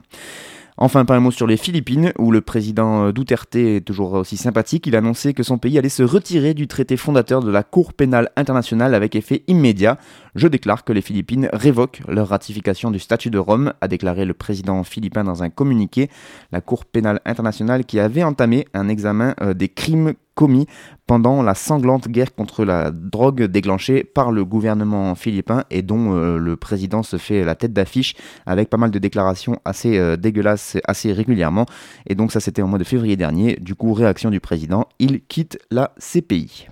Enfin, 0.78 1.06
pas 1.06 1.16
un 1.16 1.20
mot 1.20 1.30
sur 1.30 1.46
les 1.46 1.56
Philippines, 1.56 2.12
où 2.18 2.30
le 2.30 2.42
président 2.42 3.10
Duterte 3.10 3.56
est 3.56 3.80
toujours 3.80 4.12
aussi 4.12 4.36
sympathique. 4.36 4.86
Il 4.86 4.94
a 4.94 4.98
annoncé 4.98 5.32
que 5.32 5.42
son 5.42 5.56
pays 5.56 5.78
allait 5.78 5.88
se 5.88 6.02
retirer 6.02 6.52
du 6.52 6.68
traité 6.68 6.98
fondateur 6.98 7.40
de 7.40 7.50
la 7.50 7.62
Cour 7.62 7.94
pénale 7.94 8.30
internationale 8.36 8.94
avec 8.94 9.16
effet 9.16 9.42
immédiat. 9.46 9.96
Je 10.34 10.48
déclare 10.48 10.84
que 10.84 10.92
les 10.92 11.00
Philippines 11.00 11.48
révoquent 11.52 12.02
leur 12.08 12.28
ratification 12.28 12.90
du 12.90 12.98
statut 12.98 13.30
de 13.30 13.38
Rome, 13.38 13.72
a 13.80 13.88
déclaré 13.88 14.26
le 14.26 14.34
président 14.34 14.84
philippin 14.84 15.24
dans 15.24 15.42
un 15.42 15.48
communiqué. 15.48 16.10
La 16.52 16.60
Cour 16.60 16.84
pénale 16.84 17.20
internationale 17.24 17.86
qui 17.86 17.98
avait 17.98 18.22
entamé 18.22 18.66
un 18.74 18.88
examen 18.90 19.34
euh, 19.40 19.54
des 19.54 19.70
crimes 19.70 20.12
commis 20.36 20.66
pendant 21.08 21.42
la 21.42 21.54
sanglante 21.54 22.08
guerre 22.08 22.34
contre 22.34 22.64
la 22.64 22.92
drogue 22.92 23.42
déclenchée 23.44 24.04
par 24.04 24.30
le 24.30 24.44
gouvernement 24.44 25.16
philippin 25.16 25.64
et 25.70 25.82
dont 25.82 26.12
euh, 26.12 26.38
le 26.38 26.56
président 26.56 27.02
se 27.02 27.16
fait 27.16 27.42
la 27.42 27.56
tête 27.56 27.72
d'affiche 27.72 28.14
avec 28.44 28.70
pas 28.70 28.76
mal 28.76 28.92
de 28.92 28.98
déclarations 29.00 29.58
assez 29.64 29.98
euh, 29.98 30.16
dégueulasses 30.16 30.76
assez 30.84 31.12
régulièrement. 31.12 31.66
Et 32.06 32.14
donc 32.14 32.30
ça 32.30 32.38
c'était 32.38 32.62
au 32.62 32.66
mois 32.66 32.78
de 32.78 32.84
février 32.84 33.16
dernier. 33.16 33.56
Du 33.60 33.74
coup, 33.74 33.92
réaction 33.94 34.30
du 34.30 34.38
président, 34.38 34.88
il 34.98 35.22
quitte 35.22 35.58
la 35.70 35.92
CPI. 35.98 36.68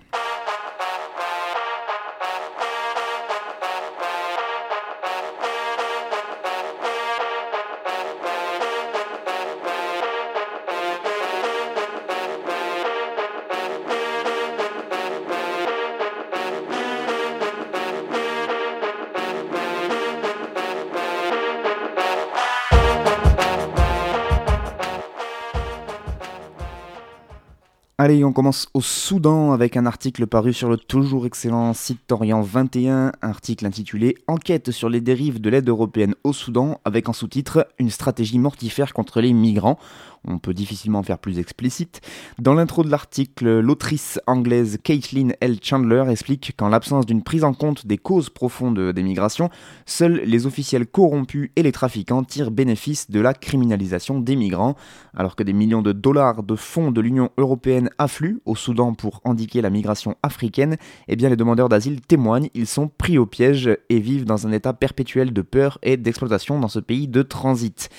Allez, 28.05 28.23
on 28.23 28.35
commence 28.35 28.69
au 28.75 28.83
Soudan 28.83 29.53
avec 29.53 29.79
un 29.79 29.87
article 29.87 30.27
paru 30.27 30.53
sur 30.53 30.69
le 30.69 30.77
toujours 30.77 31.25
excellent 31.25 31.73
site 31.73 32.13
Orient 32.13 32.43
21, 32.43 33.13
article 33.23 33.65
intitulé 33.65 34.19
Enquête 34.27 34.73
sur 34.73 34.91
les 34.91 35.01
dérives 35.01 35.41
de 35.41 35.49
l'aide 35.49 35.71
européenne 35.71 36.15
au 36.23 36.35
Soudan 36.35 36.83
avec 36.85 37.09
en 37.09 37.15
sous-titre 37.15 37.67
Une 37.79 37.89
stratégie 37.89 38.39
mortifère 38.39 38.93
contre 38.93 39.23
les 39.23 39.33
migrants 39.33 39.79
on 40.27 40.39
peut 40.39 40.55
difficilement 40.55 41.03
faire 41.03 41.19
plus 41.19 41.39
explicite. 41.39 42.01
Dans 42.39 42.55
l'intro 42.55 42.83
de 42.83 42.91
l'article, 42.91 43.61
l'autrice 43.61 44.19
anglaise 44.27 44.79
Caitlin 44.83 45.31
L. 45.41 45.59
Chandler 45.63 46.05
explique 46.09 46.55
qu'en 46.57 46.69
l'absence 46.69 47.07
d'une 47.07 47.23
prise 47.23 47.45
en 47.45 47.53
compte 47.53 47.87
des 47.87 47.99
causes 47.99 48.31
profondes 48.31 48.93
des 48.93 49.03
migrations, 49.03 49.51
seuls 49.87 50.23
les 50.25 50.47
officiels 50.47 50.87
corrompus 50.87 51.51
et 51.57 51.63
les 51.63 51.73
trafiquants 51.73 52.25
tirent 52.25 52.51
bénéfice 52.51 53.11
de 53.11 53.21
la 53.21 53.35
criminalisation 53.35 54.19
des 54.19 54.37
migrants, 54.37 54.77
alors 55.15 55.37
que 55.37 55.43
des 55.43 55.53
millions 55.53 55.83
de 55.83 55.93
dollars 55.93 56.43
de 56.43 56.57
fonds 56.57 56.91
de 56.91 57.01
l'Union 57.01 57.31
européenne 57.37 57.91
affluent 57.99 58.41
au 58.45 58.57
Soudan 58.57 58.95
pour 58.95 59.21
indiquer 59.25 59.61
la 59.61 59.71
migration 59.71 60.17
africaine, 60.23 60.77
eh 61.09 61.17
bien 61.17 61.29
les 61.29 61.37
demandeurs 61.37 61.69
d'asile 61.69 62.01
témoignent, 62.01 62.49
ils 62.55 62.67
sont 62.67 62.89
pris 62.89 63.19
au 63.19 63.27
piège 63.27 63.71
et 63.89 64.01
vivent 64.01 64.25
dans 64.25 64.47
un 64.47 64.53
état 64.53 64.73
perpétuel 64.73 65.33
de 65.33 65.43
peur 65.43 65.79
et 65.83 65.97
d'exploitation 65.97 66.59
dans 66.59 66.69
ce 66.69 66.81
pays 66.81 67.09
de 67.09 67.23
transit. 67.23 67.91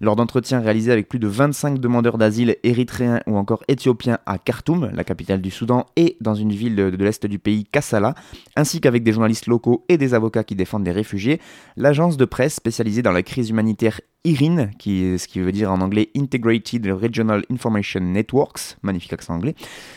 Lors 0.00 0.16
d'entretiens 0.16 0.60
réalisés 0.60 0.92
avec 0.92 1.08
plus 1.08 1.18
de 1.18 1.26
25 1.26 1.78
demandeurs 1.78 2.18
d'asile 2.18 2.56
érythréens 2.62 3.20
ou 3.26 3.36
encore 3.36 3.64
éthiopiens 3.68 4.18
à 4.26 4.38
Khartoum, 4.38 4.90
la 4.92 5.04
capitale 5.04 5.40
du 5.40 5.50
Soudan, 5.50 5.86
et 5.96 6.16
dans 6.20 6.34
une 6.34 6.52
ville 6.52 6.76
de, 6.76 7.04
l'est 7.04 7.26
du 7.26 7.38
pays, 7.38 7.64
Kassala, 7.64 8.14
ainsi 8.56 8.80
qu'avec 8.80 9.02
des 9.02 9.12
journalistes 9.12 9.46
locaux 9.46 9.84
et 9.88 9.98
des 9.98 10.14
avocats 10.14 10.44
qui 10.44 10.54
défendent 10.54 10.86
les 10.86 10.92
réfugiés, 10.92 11.40
l'agence 11.76 12.16
de 12.16 12.24
presse 12.24 12.54
spécialisée 12.54 13.02
dans 13.02 13.12
la 13.12 13.22
crise 13.22 13.50
humanitaire 13.50 14.00
IRIN, 14.24 14.66
qui, 14.78 15.18
ce 15.18 15.26
qui 15.26 15.40
veut 15.40 15.52
dire 15.52 15.72
en 15.72 15.80
anglais 15.80 16.10
Integrated 16.16 16.86
Regional 16.86 17.44
Information 17.50 18.00
Networks, 18.00 18.76
magnifique 18.82 19.12
accent 19.12 19.34
anglais. 19.34 19.54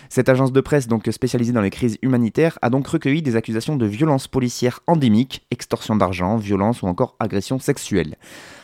Cette 0.10 0.30
agence 0.30 0.52
de 0.52 0.62
presse, 0.62 0.88
donc 0.88 1.08
spécialisée 1.12 1.54
dans 1.54 1.62
les 1.62 1.70
crises 1.70 1.98
humanitaires, 2.02 2.58
a 2.62 2.70
donc 2.70 2.88
recueilli 2.88 3.22
des 3.22 3.36
accusations 3.36 3.76
de 3.76 3.86
violences 3.86 4.28
policières 4.28 4.80
endémiques, 4.88 5.46
extorsion 5.52 5.96
d'argent, 5.96 6.38
violence 6.38 6.82
ou 6.82 6.88
encore 6.88 7.16
agression 7.20 7.60
sexuelle. 7.60 8.16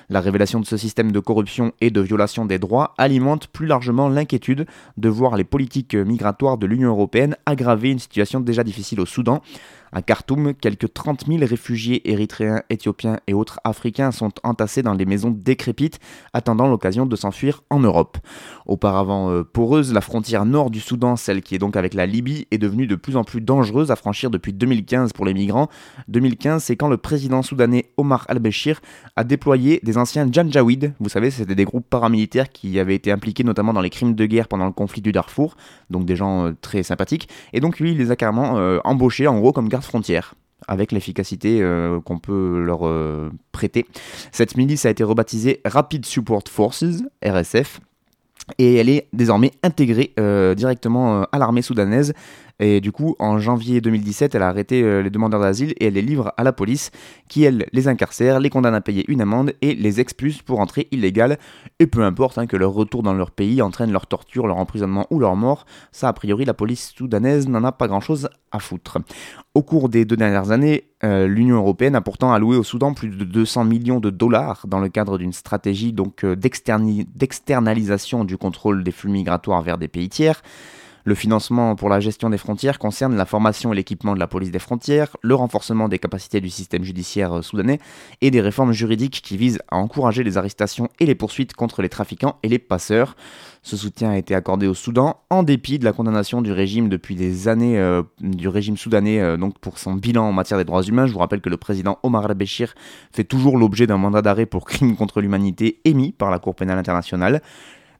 La 0.10 0.22
révélation 0.22 0.62
de 0.62 0.66
ce 0.66 0.78
système 0.78 1.12
de 1.12 1.20
corruption 1.20 1.74
et 1.82 1.92
de 1.92 2.00
violation 2.00 2.46
des 2.46 2.60
droits 2.60 2.94
alimente 2.98 3.48
plus 3.48 3.68
largement 3.68 4.08
l'inquiétude 4.08 4.66
de 4.96 5.10
voir 5.10 5.36
les 5.36 5.44
politiques 5.44 5.96
migratoires 5.96 6.58
de 6.58 6.66
l'Union 6.66 6.90
européenne 6.92 7.36
aggraver 7.46 7.92
une 7.92 8.00
situation 8.00 8.40
déjà 8.40 8.64
difficile 8.64 9.02
au 9.02 9.06
Soudan, 9.06 9.42
à 9.98 10.04
Khartoum, 10.04 10.54
quelques 10.54 10.94
30 10.94 11.26
000 11.26 11.40
réfugiés 11.40 12.08
érythréens, 12.12 12.62
éthiopiens 12.70 13.18
et 13.26 13.34
autres 13.34 13.60
africains 13.64 14.12
sont 14.12 14.30
entassés 14.44 14.84
dans 14.84 14.94
les 14.94 15.08
maisons 15.08 15.32
décrépites, 15.32 16.00
attendant 16.34 16.68
l'occasion 16.68 17.08
de 17.08 17.16
s'enfuir 17.16 17.64
en 17.72 17.80
Europe. 17.80 18.20
Auparavant 18.68 19.32
euh, 19.32 19.44
poreuse, 19.44 19.92
la 19.94 20.02
frontière 20.02 20.46
nord 20.46 20.70
du 20.70 20.82
Soudan, 20.82 21.16
celle 21.16 21.42
qui 21.42 21.56
est 21.56 21.58
donc 21.58 21.76
avec 21.76 21.96
la 21.96 22.06
Libye, 22.06 22.46
est 22.52 22.60
devenue 22.60 22.86
de 22.86 22.96
plus 22.96 23.18
en 23.18 23.24
plus 23.24 23.42
dangereuse 23.42 23.90
à 23.90 23.96
franchir 23.96 24.30
depuis 24.30 24.54
2015 24.54 25.14
pour 25.14 25.26
les 25.26 25.34
migrants. 25.34 25.68
2015, 26.10 26.64
c'est 26.64 26.76
quand 26.76 26.90
le 26.90 26.98
président 26.98 27.42
soudanais 27.42 27.90
Omar 27.98 28.24
al-Béchir 28.28 28.82
a 29.16 29.24
déployé 29.24 29.80
des 29.82 29.98
anciens 29.98 30.32
Janjaweed, 30.32 30.94
vous 31.00 31.10
savez, 31.10 31.32
c'était 31.32 31.56
des 31.56 31.66
groupes 31.66 31.90
paramilitaires 31.90 32.52
qui 32.52 32.80
avaient 32.80 32.94
été 32.94 33.12
impliqués 33.12 33.44
notamment 33.44 33.74
dans 33.74 33.82
les 33.82 33.90
crimes 33.90 34.14
de 34.14 34.26
guerre 34.28 34.48
pendant 34.48 34.68
le 34.68 34.74
conflit 34.74 35.02
du 35.02 35.12
Darfour, 35.12 35.58
donc 35.90 36.06
des 36.06 36.16
gens 36.16 36.46
euh, 36.46 36.52
très 36.62 36.84
sympathiques, 36.84 37.30
et 37.52 37.62
donc 37.62 37.80
lui, 37.80 37.94
il 37.94 37.98
les 37.98 38.12
a 38.12 38.16
carrément 38.16 38.60
euh, 38.60 38.78
embauchés 38.84 39.26
en 39.26 39.40
gros 39.40 39.52
comme 39.52 39.70
garde 39.70 39.87
frontière 39.88 40.36
avec 40.68 40.92
l'efficacité 40.92 41.62
euh, 41.62 42.00
qu'on 42.02 42.20
peut 42.20 42.60
leur 42.60 42.88
euh, 42.88 43.32
prêter. 43.52 43.86
Cette 44.32 44.58
milice 44.58 44.86
a 44.86 44.90
été 44.90 45.04
rebaptisée 45.04 45.62
Rapid 45.66 46.06
Support 46.06 46.44
Forces, 46.50 47.04
RSF, 47.24 47.80
et 48.58 48.76
elle 48.76 48.90
est 48.90 49.08
désormais 49.14 49.52
intégrée 49.64 50.14
euh, 50.20 50.56
directement 50.56 51.24
à 51.24 51.38
l'armée 51.38 51.62
soudanaise 51.62 52.14
Et 52.60 52.82
du 52.82 52.92
coup, 52.92 53.16
en 53.20 53.38
janvier 53.38 53.82
2017, 53.82 54.34
elle 54.34 54.42
a 54.42 54.50
arrêté 54.50 54.82
euh, 54.82 55.02
les 55.02 55.10
demandeurs 55.10 55.42
d'asile 55.42 55.74
et 55.80 55.86
elle 55.86 55.94
les 55.94 56.02
livre 56.02 56.34
à 56.38 56.44
la 56.44 56.52
police, 56.52 56.92
qui 57.28 57.44
elle 57.44 57.68
les 57.72 57.88
incarcère, 57.88 58.40
les 58.40 58.50
condamne 58.50 58.74
à 58.74 58.82
payer 58.82 59.06
une 59.08 59.22
amende 59.22 59.54
et 59.62 59.76
les 59.76 60.00
expulse 60.00 60.42
pour 60.42 60.60
entrée 60.60 60.88
illégale. 60.92 61.38
Et 61.80 61.86
peu 61.86 62.04
importe 62.04 62.38
hein, 62.38 62.48
que 62.48 62.58
leur 62.58 62.72
retour 62.72 63.04
dans 63.04 63.14
leur 63.14 63.32
pays 63.32 63.62
entraîne 63.62 63.92
leur 63.92 64.08
torture, 64.08 64.48
leur 64.48 64.58
emprisonnement 64.58 65.06
ou 65.12 65.20
leur 65.20 65.36
mort, 65.36 65.66
ça 65.92 66.08
a 66.08 66.14
priori 66.14 66.46
la 66.46 66.56
police 66.56 66.94
soudanaise 66.98 67.48
n'en 67.48 67.64
a 67.64 67.72
pas 67.72 67.88
grand-chose 67.88 68.30
à 68.52 68.60
foutre. 68.60 68.98
Au 69.54 69.62
cours 69.62 69.90
des 69.90 70.06
deux 70.06 70.18
dernières 70.18 70.52
années, 70.52 70.86
euh, 71.04 71.28
l'Union 71.28 71.58
européenne 71.58 71.96
a 71.96 72.02
pourtant 72.02 72.34
alloué 72.34 72.58
au 72.58 72.64
Soudan 72.64 72.94
plus 72.94 73.10
de 73.10 73.24
200 73.24 73.66
millions 73.66 74.00
de 74.00 74.10
dollars 74.10 74.66
dans 74.68 74.80
le 74.80 74.90
cadre 74.90 75.20
d'une 75.20 75.34
stratégie 75.34 75.94
euh, 76.24 76.36
d'externalisation 76.36 78.24
du 78.24 78.38
contrôle 78.38 78.84
des 78.84 78.92
flux 78.92 79.12
migratoires 79.12 79.62
vers 79.62 79.78
des 79.78 79.88
pays 79.88 80.10
tiers. 80.10 80.42
Le 81.08 81.16
financement 81.16 81.78
pour 81.78 81.88
la 81.88 82.02
gestion 82.02 82.30
des 82.30 82.38
frontières 82.38 82.80
concerne 82.80 83.16
la 83.16 83.24
formation 83.24 83.72
et 83.72 83.78
l'équipement 83.78 84.14
de 84.14 84.20
la 84.20 84.28
police 84.28 84.52
des 84.52 84.60
frontières, 84.60 85.16
le 85.22 85.36
renforcement 85.36 85.88
des 85.88 86.00
capacités 86.00 86.42
du 86.42 86.50
système 86.50 86.84
judiciaire 86.84 87.38
euh, 87.38 87.42
soudanais 87.42 87.80
et 88.20 88.30
des 88.30 88.42
réformes 88.42 88.74
juridiques 88.74 89.22
qui 89.24 89.38
visent 89.38 89.60
à 89.72 89.78
encourager 89.78 90.26
les 90.26 90.38
arrestations 90.38 90.90
et 91.00 91.06
les 91.06 91.16
poursuites 91.16 91.54
contre 91.54 91.82
les 91.82 91.88
trafiquants 91.88 92.36
et 92.44 92.50
les 92.50 92.60
passeurs. 92.60 93.16
Ce 93.64 93.78
soutien 93.78 94.10
a 94.10 94.18
été 94.18 94.36
accordé 94.36 94.68
au 94.68 94.74
Soudan 94.74 95.22
en 95.30 95.44
dépit 95.44 95.80
de 95.80 95.86
la 95.86 95.94
condamnation 95.94 96.42
du 96.42 96.52
régime 96.52 96.90
depuis 96.90 97.16
des 97.16 97.48
années 97.48 97.80
euh, 97.80 98.04
du 98.20 98.50
régime 98.50 98.76
soudanais 98.76 99.22
euh, 99.22 99.38
donc 99.38 99.60
pour 99.60 99.80
son 99.80 99.94
bilan 99.94 100.26
en 100.26 100.34
matière 100.34 100.58
des 100.58 100.66
droits 100.66 100.84
humains. 100.84 101.08
Je 101.08 101.14
vous 101.14 101.20
rappelle 101.20 101.40
que 101.40 101.50
le 101.50 101.56
président 101.56 102.00
Omar 102.04 102.26
al-Béchir 102.26 102.76
fait 103.14 103.24
toujours 103.24 103.58
l'objet 103.58 103.88
d'un 103.88 103.98
mandat 103.98 104.22
d'arrêt 104.22 104.46
pour 104.46 104.66
crimes 104.66 104.98
contre 104.98 105.22
l'humanité 105.22 105.80
émis 105.86 106.12
par 106.12 106.32
la 106.32 106.40
Cour 106.40 106.54
pénale 106.54 106.78
internationale. 106.78 107.42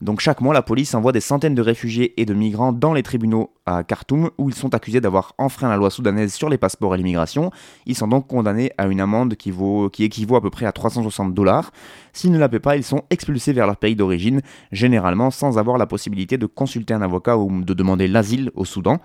Donc 0.02 0.20
chaque 0.20 0.42
mois, 0.42 0.54
la 0.54 0.62
police 0.62 0.94
envoie 0.94 1.12
des 1.12 1.22
centaines 1.22 1.56
de 1.56 1.62
réfugiés 1.62 2.20
et 2.22 2.26
de 2.26 2.34
migrants 2.34 2.72
dans 2.72 2.94
les 2.94 3.04
tribunaux 3.04 3.52
à 3.66 3.84
Khartoum 3.84 4.30
où 4.38 4.50
ils 4.50 4.56
sont 4.56 4.74
accusés 4.76 5.02
d'avoir 5.02 5.34
enfreint 5.38 5.70
la 5.70 5.76
loi 5.76 5.90
soudanaise 5.90 6.34
sur 6.34 6.50
les 6.50 6.58
passeports 6.58 6.94
et 6.94 6.98
l'immigration. 6.98 7.52
Ils 7.86 7.96
sont 7.96 8.08
donc 8.08 8.28
condamnés 8.28 8.72
à 8.78 8.88
une 8.88 9.02
amende 9.02 9.36
qui, 9.36 9.50
vaut, 9.50 9.90
qui 9.90 10.04
équivaut 10.04 10.36
à 10.36 10.42
peu 10.42 10.50
près 10.50 10.66
à 10.66 10.72
360 10.72 11.34
dollars. 11.34 11.72
S'ils 12.14 12.32
ne 12.32 12.38
la 12.38 12.48
paient 12.48 12.60
pas, 12.60 12.78
ils 12.78 12.84
sont 12.84 13.04
expulsés 13.10 13.54
vers 13.54 13.66
leur 13.66 13.78
pays 13.78 13.96
d'origine, 13.96 14.42
généralement 14.72 15.32
sans 15.32 15.58
avoir 15.58 15.78
la 15.78 15.88
possibilité 15.88 16.38
de 16.38 16.46
consulter 16.46 16.94
un 16.94 17.02
avocat 17.02 17.38
ou 17.38 17.62
de 17.62 17.74
demander 17.74 18.08
l'asile 18.08 18.52
au 18.56 18.66
Soudan, 18.66 19.00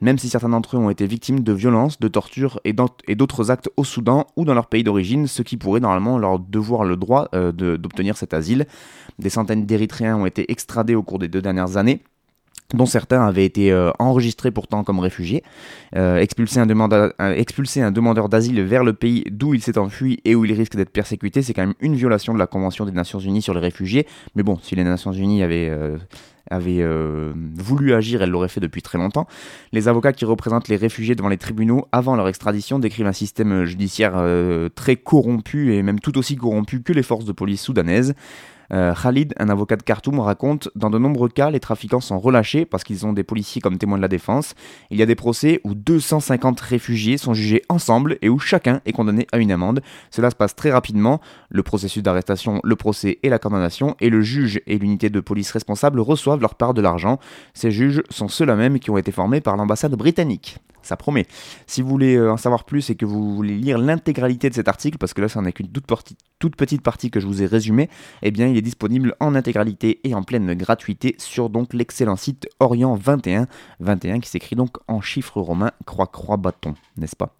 même 0.00 0.18
si 0.18 0.28
certains 0.28 0.50
d'entre 0.50 0.76
eux 0.76 0.80
ont 0.80 0.90
été 0.90 1.06
victimes 1.06 1.40
de 1.40 1.52
violences, 1.52 1.98
de 1.98 2.08
tortures 2.08 2.60
et 2.64 2.72
d'autres 2.72 3.50
actes 3.50 3.70
au 3.76 3.84
Soudan 3.84 4.26
ou 4.36 4.44
dans 4.44 4.54
leur 4.54 4.66
pays 4.66 4.84
d'origine, 4.84 5.26
ce 5.26 5.42
qui 5.42 5.56
pourrait 5.56 5.80
normalement 5.80 6.18
leur 6.18 6.38
devoir 6.38 6.84
le 6.84 6.96
droit 6.96 7.28
euh, 7.34 7.52
d'obtenir 7.52 8.16
cet 8.16 8.34
asile. 8.34 8.66
Des 9.18 9.30
centaines 9.30 9.64
d'Érythréens 9.64 10.16
ont 10.16 10.26
été 10.26 10.33
extradés 10.38 10.94
au 10.94 11.02
cours 11.02 11.18
des 11.18 11.28
deux 11.28 11.42
dernières 11.42 11.76
années 11.76 12.00
dont 12.72 12.86
certains 12.86 13.24
avaient 13.24 13.44
été 13.44 13.70
euh, 13.70 13.90
enregistrés 13.98 14.50
pourtant 14.50 14.84
comme 14.84 14.98
réfugiés. 14.98 15.42
Euh, 15.96 16.16
expulser, 16.16 16.60
un 16.60 16.66
demandeur, 16.66 18.28
d'asile 18.28 18.62
vers 18.62 18.84
le 18.84 18.92
pays 18.94 19.24
d'où 19.30 19.54
il 19.54 19.62
s'est 19.62 19.78
enfui 19.78 20.20
et 20.24 20.34
où 20.34 20.44
il 20.44 20.52
risque 20.52 20.76
d'être 20.76 20.90
persécuté, 20.90 21.42
c'est 21.42 21.52
quand 21.52 21.62
même 21.62 21.74
une 21.80 21.94
violation 21.94 22.32
de 22.32 22.38
la 22.38 22.46
Convention 22.46 22.84
des 22.84 22.92
Nations 22.92 23.18
Unies 23.18 23.42
sur 23.42 23.54
les 23.54 23.60
réfugiés. 23.60 24.06
Mais 24.34 24.42
bon, 24.42 24.58
si 24.62 24.74
les 24.74 24.84
Nations 24.84 25.12
Unies 25.12 25.42
avaient 25.42 25.68
euh, 25.70 27.32
voulu 27.54 27.94
agir, 27.94 28.22
elles 28.22 28.30
l'auraient 28.30 28.48
fait 28.48 28.60
depuis 28.60 28.82
très 28.82 28.98
longtemps. 28.98 29.26
Les 29.72 29.86
avocats 29.86 30.12
qui 30.12 30.24
représentent 30.24 30.68
les 30.68 30.76
réfugiés 30.76 31.14
devant 31.14 31.28
les 31.28 31.38
tribunaux 31.38 31.86
avant 31.92 32.16
leur 32.16 32.28
extradition 32.28 32.78
décrivent 32.78 33.06
un 33.06 33.12
système 33.12 33.64
judiciaire 33.64 34.14
très 34.74 34.96
corrompu 34.96 35.74
et 35.74 35.82
même 35.82 36.00
tout 36.00 36.16
aussi 36.18 36.36
corrompu 36.36 36.82
que 36.82 36.92
les 36.92 37.02
forces 37.02 37.24
de 37.24 37.32
police 37.32 37.62
soudanaises. 37.62 38.14
Euh, 38.72 38.94
Khalid, 38.94 39.34
un 39.38 39.48
avocat 39.48 39.76
de 39.76 39.82
Khartoum, 39.82 40.20
raconte 40.20 40.68
Dans 40.74 40.90
de 40.90 40.98
nombreux 40.98 41.28
cas, 41.28 41.50
les 41.50 41.60
trafiquants 41.60 42.00
sont 42.00 42.18
relâchés 42.18 42.64
parce 42.64 42.84
qu'ils 42.84 43.06
ont 43.06 43.12
des 43.12 43.24
policiers 43.24 43.60
comme 43.60 43.78
témoins 43.78 43.98
de 43.98 44.02
la 44.02 44.08
défense. 44.08 44.54
Il 44.90 44.98
y 44.98 45.02
a 45.02 45.06
des 45.06 45.14
procès 45.14 45.60
où 45.64 45.74
250 45.74 46.60
réfugiés 46.60 47.18
sont 47.18 47.34
jugés 47.34 47.62
ensemble 47.68 48.18
et 48.22 48.28
où 48.28 48.38
chacun 48.38 48.80
est 48.86 48.92
condamné 48.92 49.26
à 49.32 49.38
une 49.38 49.52
amende. 49.52 49.82
Cela 50.10 50.30
se 50.30 50.36
passe 50.36 50.54
très 50.54 50.70
rapidement 50.70 51.20
le 51.48 51.62
processus 51.62 52.02
d'arrestation, 52.02 52.60
le 52.64 52.76
procès 52.76 53.18
et 53.22 53.28
la 53.28 53.38
condamnation, 53.38 53.96
et 54.00 54.10
le 54.10 54.22
juge 54.22 54.60
et 54.66 54.78
l'unité 54.78 55.10
de 55.10 55.20
police 55.20 55.50
responsable 55.50 56.00
reçoivent 56.00 56.40
leur 56.40 56.54
part 56.54 56.74
de 56.74 56.80
l'argent. 56.80 57.18
Ces 57.52 57.70
juges 57.70 58.02
sont 58.10 58.28
ceux-là 58.28 58.56
même 58.56 58.78
qui 58.78 58.90
ont 58.90 58.98
été 58.98 59.12
formés 59.12 59.40
par 59.40 59.56
l'ambassade 59.56 59.94
britannique 59.94 60.58
ça 60.84 60.96
promet. 60.96 61.26
Si 61.66 61.82
vous 61.82 61.88
voulez 61.88 62.16
euh, 62.16 62.32
en 62.32 62.36
savoir 62.36 62.64
plus 62.64 62.90
et 62.90 62.94
que 62.94 63.04
vous 63.04 63.34
voulez 63.34 63.56
lire 63.56 63.78
l'intégralité 63.78 64.50
de 64.50 64.54
cet 64.54 64.68
article, 64.68 64.98
parce 64.98 65.14
que 65.14 65.20
là, 65.20 65.28
ça 65.28 65.40
n'est 65.40 65.52
qu'une 65.52 65.68
toute, 65.68 65.86
toute, 66.38 66.56
petite 66.56 66.82
partie 66.82 67.10
que 67.10 67.20
je 67.20 67.26
vous 67.26 67.42
ai 67.42 67.46
résumée, 67.46 67.88
eh 68.22 68.30
bien, 68.30 68.46
il 68.46 68.56
est 68.56 68.62
disponible 68.62 69.14
en 69.20 69.34
intégralité 69.34 70.00
et 70.04 70.14
en 70.14 70.22
pleine 70.22 70.54
gratuité 70.54 71.14
sur 71.18 71.50
donc 71.50 71.74
l'excellent 71.74 72.16
site 72.16 72.48
Orient 72.60 72.94
21, 72.94 73.46
21 73.80 74.20
qui 74.20 74.28
s'écrit 74.28 74.56
donc 74.56 74.76
en 74.88 75.00
chiffres 75.00 75.40
romains 75.40 75.72
croix-croix-bâton, 75.86 76.74
n'est-ce 76.96 77.16
pas? 77.16 77.34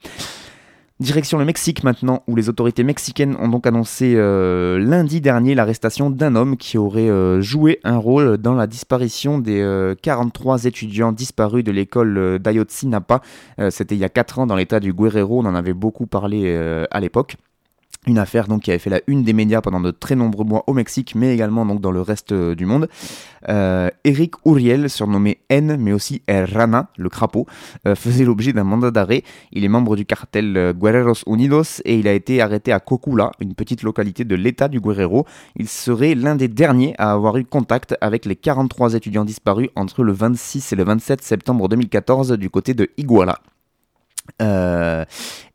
Direction 1.05 1.37
le 1.37 1.45
Mexique 1.45 1.85
maintenant, 1.85 2.23
où 2.27 2.35
les 2.35 2.49
autorités 2.49 2.83
mexicaines 2.83 3.37
ont 3.39 3.49
donc 3.49 3.67
annoncé 3.67 4.15
euh, 4.17 4.79
lundi 4.79 5.21
dernier 5.21 5.55
l'arrestation 5.55 6.09
d'un 6.09 6.35
homme 6.35 6.57
qui 6.57 6.79
aurait 6.79 7.11
euh, 7.11 7.43
joué 7.43 7.79
un 7.85 7.99
rôle 7.99 8.39
dans 8.39 8.55
la 8.55 8.67
disparition 8.67 9.39
des 9.39 9.95
43 10.01 10.65
euh, 10.65 10.69
étudiants 10.69 11.13
disparus 11.13 11.63
de 11.63 11.73
l'école 11.73 12.39
d'Ayotzinapa. 12.39 13.21
C'était 13.69 13.97
il 13.97 13.99
y 13.99 14.05
a 14.05 14.09
4 14.09 14.39
ans 14.39 14.47
dans 14.47 14.57
l'état 14.57 14.81
du 14.81 14.95
Guerrero, 14.95 15.41
on 15.41 15.45
en 15.45 15.55
avait 15.55 15.75
beaucoup 15.75 16.07
parlé 16.07 16.57
à 16.91 17.01
l'époque. 17.01 17.37
Une 18.07 18.19
affaire 18.19 18.49
donc 18.49 18.63
qui 18.63 18.71
avait 18.71 18.79
fait 18.79 18.91
la 18.91 19.01
une 19.07 19.23
des 19.23 19.33
médias 19.33 19.61
pendant 19.61 19.81
de 19.81 19.91
très 19.91 20.15
nombreux 20.15 20.45
mois 20.45 20.65
au 20.67 20.75
Mexique, 20.75 21.15
mais 21.15 21.33
également 21.33 21.65
donc 21.65 21.81
dans 21.81 21.91
le 21.91 22.03
reste 22.03 22.33
euh, 22.33 22.55
du 22.55 22.67
monde. 22.67 22.89
Euh, 23.49 23.91
Eric 24.05 24.35
Uriel, 24.45 24.91
surnommé 24.91 25.39
N, 25.49 25.77
mais 25.79 25.93
aussi 25.93 26.23
Rana, 26.29 26.89
le 26.97 27.09
crapaud, 27.09 27.47
euh, 27.87 27.95
faisait 28.05 28.25
l'objet 28.25 28.53
d'un 28.53 28.65
mandat 28.65 28.91
d'arrêt. 28.91 29.23
Il 29.53 29.65
est 29.65 29.69
membre 29.69 29.97
du 29.97 30.05
cartel 30.05 30.75
Guerreros 30.79 31.23
Unidos 31.27 31.81
et 31.85 31.99
il 31.99 32.09
a 32.09 32.13
été 32.13 32.43
arrêté 32.43 32.73
à 32.73 32.81
Cocula, 32.81 33.33
une 33.41 33.55
petite 33.55 33.83
localité 33.83 34.25
de 34.25 34.35
l'État 34.35 34.69
du 34.69 34.81
Guerrero. 34.81 35.25
Il 35.57 35.69
serait 35.69 36.15
l'un 36.15 36.35
des 36.35 36.49
derniers 36.49 36.95
à 36.99 37.13
avoir 37.13 37.37
eu 37.37 37.45
contact 37.45 37.97
avec 38.01 38.27
les 38.27 38.37
43 38.37 38.95
étudiants 38.95 39.25
disparus 39.25 39.69
entre 39.77 40.03
le 40.03 40.13
26 40.13 40.73
et 40.73 40.77
le 40.77 40.85
27 40.85 41.23
septembre 41.23 41.69
2014 41.69 42.33
du 42.33 42.51
côté 42.51 42.75
de 42.75 42.91
Iguala. 42.99 43.39
Euh, 44.43 45.05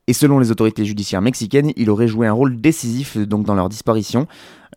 et 0.09 0.13
selon 0.13 0.39
les 0.39 0.49
autorités 0.49 0.85
judiciaires 0.85 1.21
mexicaines, 1.21 1.71
il 1.75 1.87
aurait 1.91 2.07
joué 2.07 2.25
un 2.25 2.33
rôle 2.33 2.59
décisif 2.59 3.15
donc 3.15 3.45
dans 3.45 3.53
leur 3.53 3.69
disparition. 3.69 4.25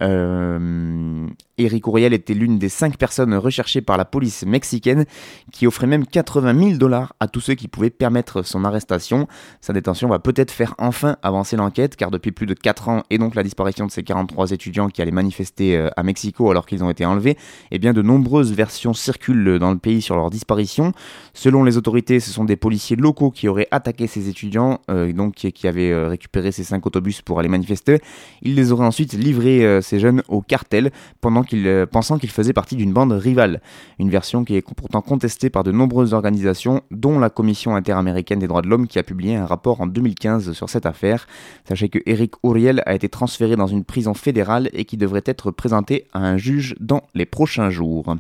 Euh, 0.01 1.29
Eric 1.59 1.87
Uriel 1.87 2.15
était 2.15 2.35
l'une 2.35 2.59
des 2.59 2.69
cinq 2.69 2.97
personnes 2.97 3.35
recherchées 3.35 3.83
par 3.83 3.97
la 3.97 4.05
police 4.05 4.45
mexicaine 4.45 5.05
qui 5.53 5.67
offrait 5.67 5.87
même 5.87 6.07
80 6.07 6.59
000 6.59 6.79
dollars 6.79 7.15
à 7.21 7.29
tous 7.29 7.41
ceux 7.41 7.55
qui 7.55 7.69
pouvaient 7.69 7.91
permettre 7.91 8.43
son 8.43 8.65
arrestation. 8.65 9.29
Sa 9.61 9.73
détention 9.73 10.09
va 10.09 10.19
peut-être 10.19 10.51
faire 10.51 10.75
enfin 10.79 11.17
avancer 11.23 11.57
l'enquête 11.57 11.97
car 11.97 12.11
depuis 12.11 12.33
plus 12.33 12.47
de 12.47 12.55
4 12.55 12.89
ans 12.89 13.03
et 13.11 13.19
donc 13.19 13.35
la 13.35 13.43
disparition 13.43 13.87
de 13.87 13.91
ces 13.91 14.03
43 14.03 14.53
étudiants 14.53 14.89
qui 14.89 15.03
allaient 15.03 15.11
manifester 15.11 15.77
euh, 15.77 15.91
à 15.97 16.03
Mexico 16.03 16.51
alors 16.51 16.67
qu'ils 16.67 16.83
ont 16.83 16.91
été 16.91 17.05
enlevés, 17.05 17.37
eh 17.71 17.79
bien 17.79 17.93
de 17.93 18.03
nombreuses 18.03 18.53
versions 18.53 18.95
circulent 18.95 19.59
dans 19.59 19.73
le 19.73 19.79
pays 19.79 20.01
sur 20.01 20.17
leur 20.17 20.31
disparition. 20.31 20.93
Selon 21.35 21.65
les 21.65 21.77
autorités, 21.77 22.19
ce 22.19 22.31
sont 22.31 22.45
des 22.45 22.57
policiers 22.57 22.97
locaux 22.97 23.31
qui 23.31 23.47
auraient 23.47 23.69
attaqué 23.71 24.07
ces 24.07 24.29
étudiants, 24.29 24.81
euh, 24.91 25.13
donc 25.13 25.35
qui, 25.35 25.69
avaient 25.69 25.95
récupéré 26.07 26.51
ces 26.51 26.65
5 26.65 26.85
autobus 26.87 27.23
pour 27.23 27.39
aller 27.39 27.49
manifester. 27.49 28.01
Ils 28.43 28.57
les 28.57 28.73
auraient 28.73 28.87
ensuite 28.87 29.13
livrés 29.13 29.82
ces 29.83 29.99
jeunes 29.99 30.23
au 30.29 30.41
cartel 30.41 30.91
euh, 31.25 31.87
pensant 31.87 32.19
qu'ils 32.19 32.31
faisaient 32.31 32.53
partie 32.53 32.77
d'une 32.77 32.93
bande 32.93 33.13
rivale. 33.13 33.61
Une 33.99 34.11
version 34.11 34.45
qui 34.45 34.57
est 34.57 34.63
pourtant 34.63 35.03
contestée 35.03 35.51
par 35.51 35.65
de 35.65 35.73
nombreuses 35.73 36.15
organisations, 36.15 36.83
dont 36.91 37.19
la 37.19 37.31
Commission 37.31 37.75
interaméricaine 37.75 38.39
des 38.39 38.47
droits 38.47 38.63
de 38.63 38.69
l'homme 38.69 38.87
qui 38.87 38.99
a 38.99 39.03
publié 39.03 39.37
un 39.37 39.47
rapport 39.47 39.81
en 39.81 39.87
2015 39.87 40.53
sur 40.53 40.69
cette 40.69 40.87
affaire. 40.87 41.27
Sachez 41.69 41.89
que 41.89 41.99
Eric 42.07 42.35
Uriel 42.43 42.83
a 42.87 42.95
été 42.95 43.09
transféré 43.09 43.57
dans 43.57 43.67
une 43.67 43.85
prison 43.85 44.15
fédérale 44.15 44.71
et 44.73 44.85
qui 44.85 44.97
devrait 44.97 45.23
être 45.27 45.51
présenté 45.51 46.07
à 46.13 46.21
un 46.21 46.37
juge 46.37 46.75
dans 46.81 47.03
les 47.15 47.27
prochains 47.27 47.71
jours. 47.71 48.17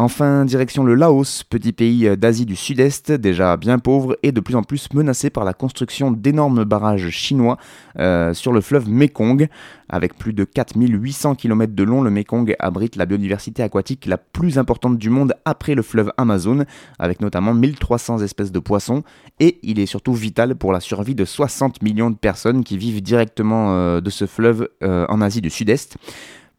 Enfin, 0.00 0.44
direction 0.44 0.84
le 0.84 0.94
Laos, 0.94 1.42
petit 1.42 1.72
pays 1.72 2.16
d'Asie 2.16 2.46
du 2.46 2.54
Sud-Est, 2.54 3.10
déjà 3.10 3.56
bien 3.56 3.80
pauvre 3.80 4.16
et 4.22 4.30
de 4.30 4.38
plus 4.38 4.54
en 4.54 4.62
plus 4.62 4.86
menacé 4.94 5.28
par 5.28 5.44
la 5.44 5.54
construction 5.54 6.12
d'énormes 6.12 6.62
barrages 6.62 7.10
chinois 7.10 7.58
euh, 7.98 8.32
sur 8.32 8.52
le 8.52 8.60
fleuve 8.60 8.88
Mekong. 8.88 9.48
Avec 9.88 10.16
plus 10.16 10.32
de 10.32 10.44
4800 10.44 11.34
km 11.34 11.74
de 11.74 11.82
long, 11.82 12.02
le 12.02 12.10
Mekong 12.10 12.54
abrite 12.60 12.94
la 12.94 13.06
biodiversité 13.06 13.60
aquatique 13.60 14.06
la 14.06 14.18
plus 14.18 14.56
importante 14.56 14.98
du 14.98 15.10
monde 15.10 15.34
après 15.44 15.74
le 15.74 15.82
fleuve 15.82 16.12
Amazon, 16.16 16.64
avec 17.00 17.20
notamment 17.20 17.52
1300 17.52 18.22
espèces 18.22 18.52
de 18.52 18.60
poissons, 18.60 19.02
et 19.40 19.58
il 19.64 19.80
est 19.80 19.86
surtout 19.86 20.12
vital 20.12 20.54
pour 20.54 20.72
la 20.72 20.78
survie 20.78 21.16
de 21.16 21.24
60 21.24 21.82
millions 21.82 22.10
de 22.10 22.16
personnes 22.16 22.62
qui 22.62 22.78
vivent 22.78 23.02
directement 23.02 23.72
euh, 23.72 24.00
de 24.00 24.10
ce 24.10 24.26
fleuve 24.26 24.68
euh, 24.84 25.06
en 25.08 25.20
Asie 25.20 25.40
du 25.40 25.50
Sud-Est. 25.50 25.96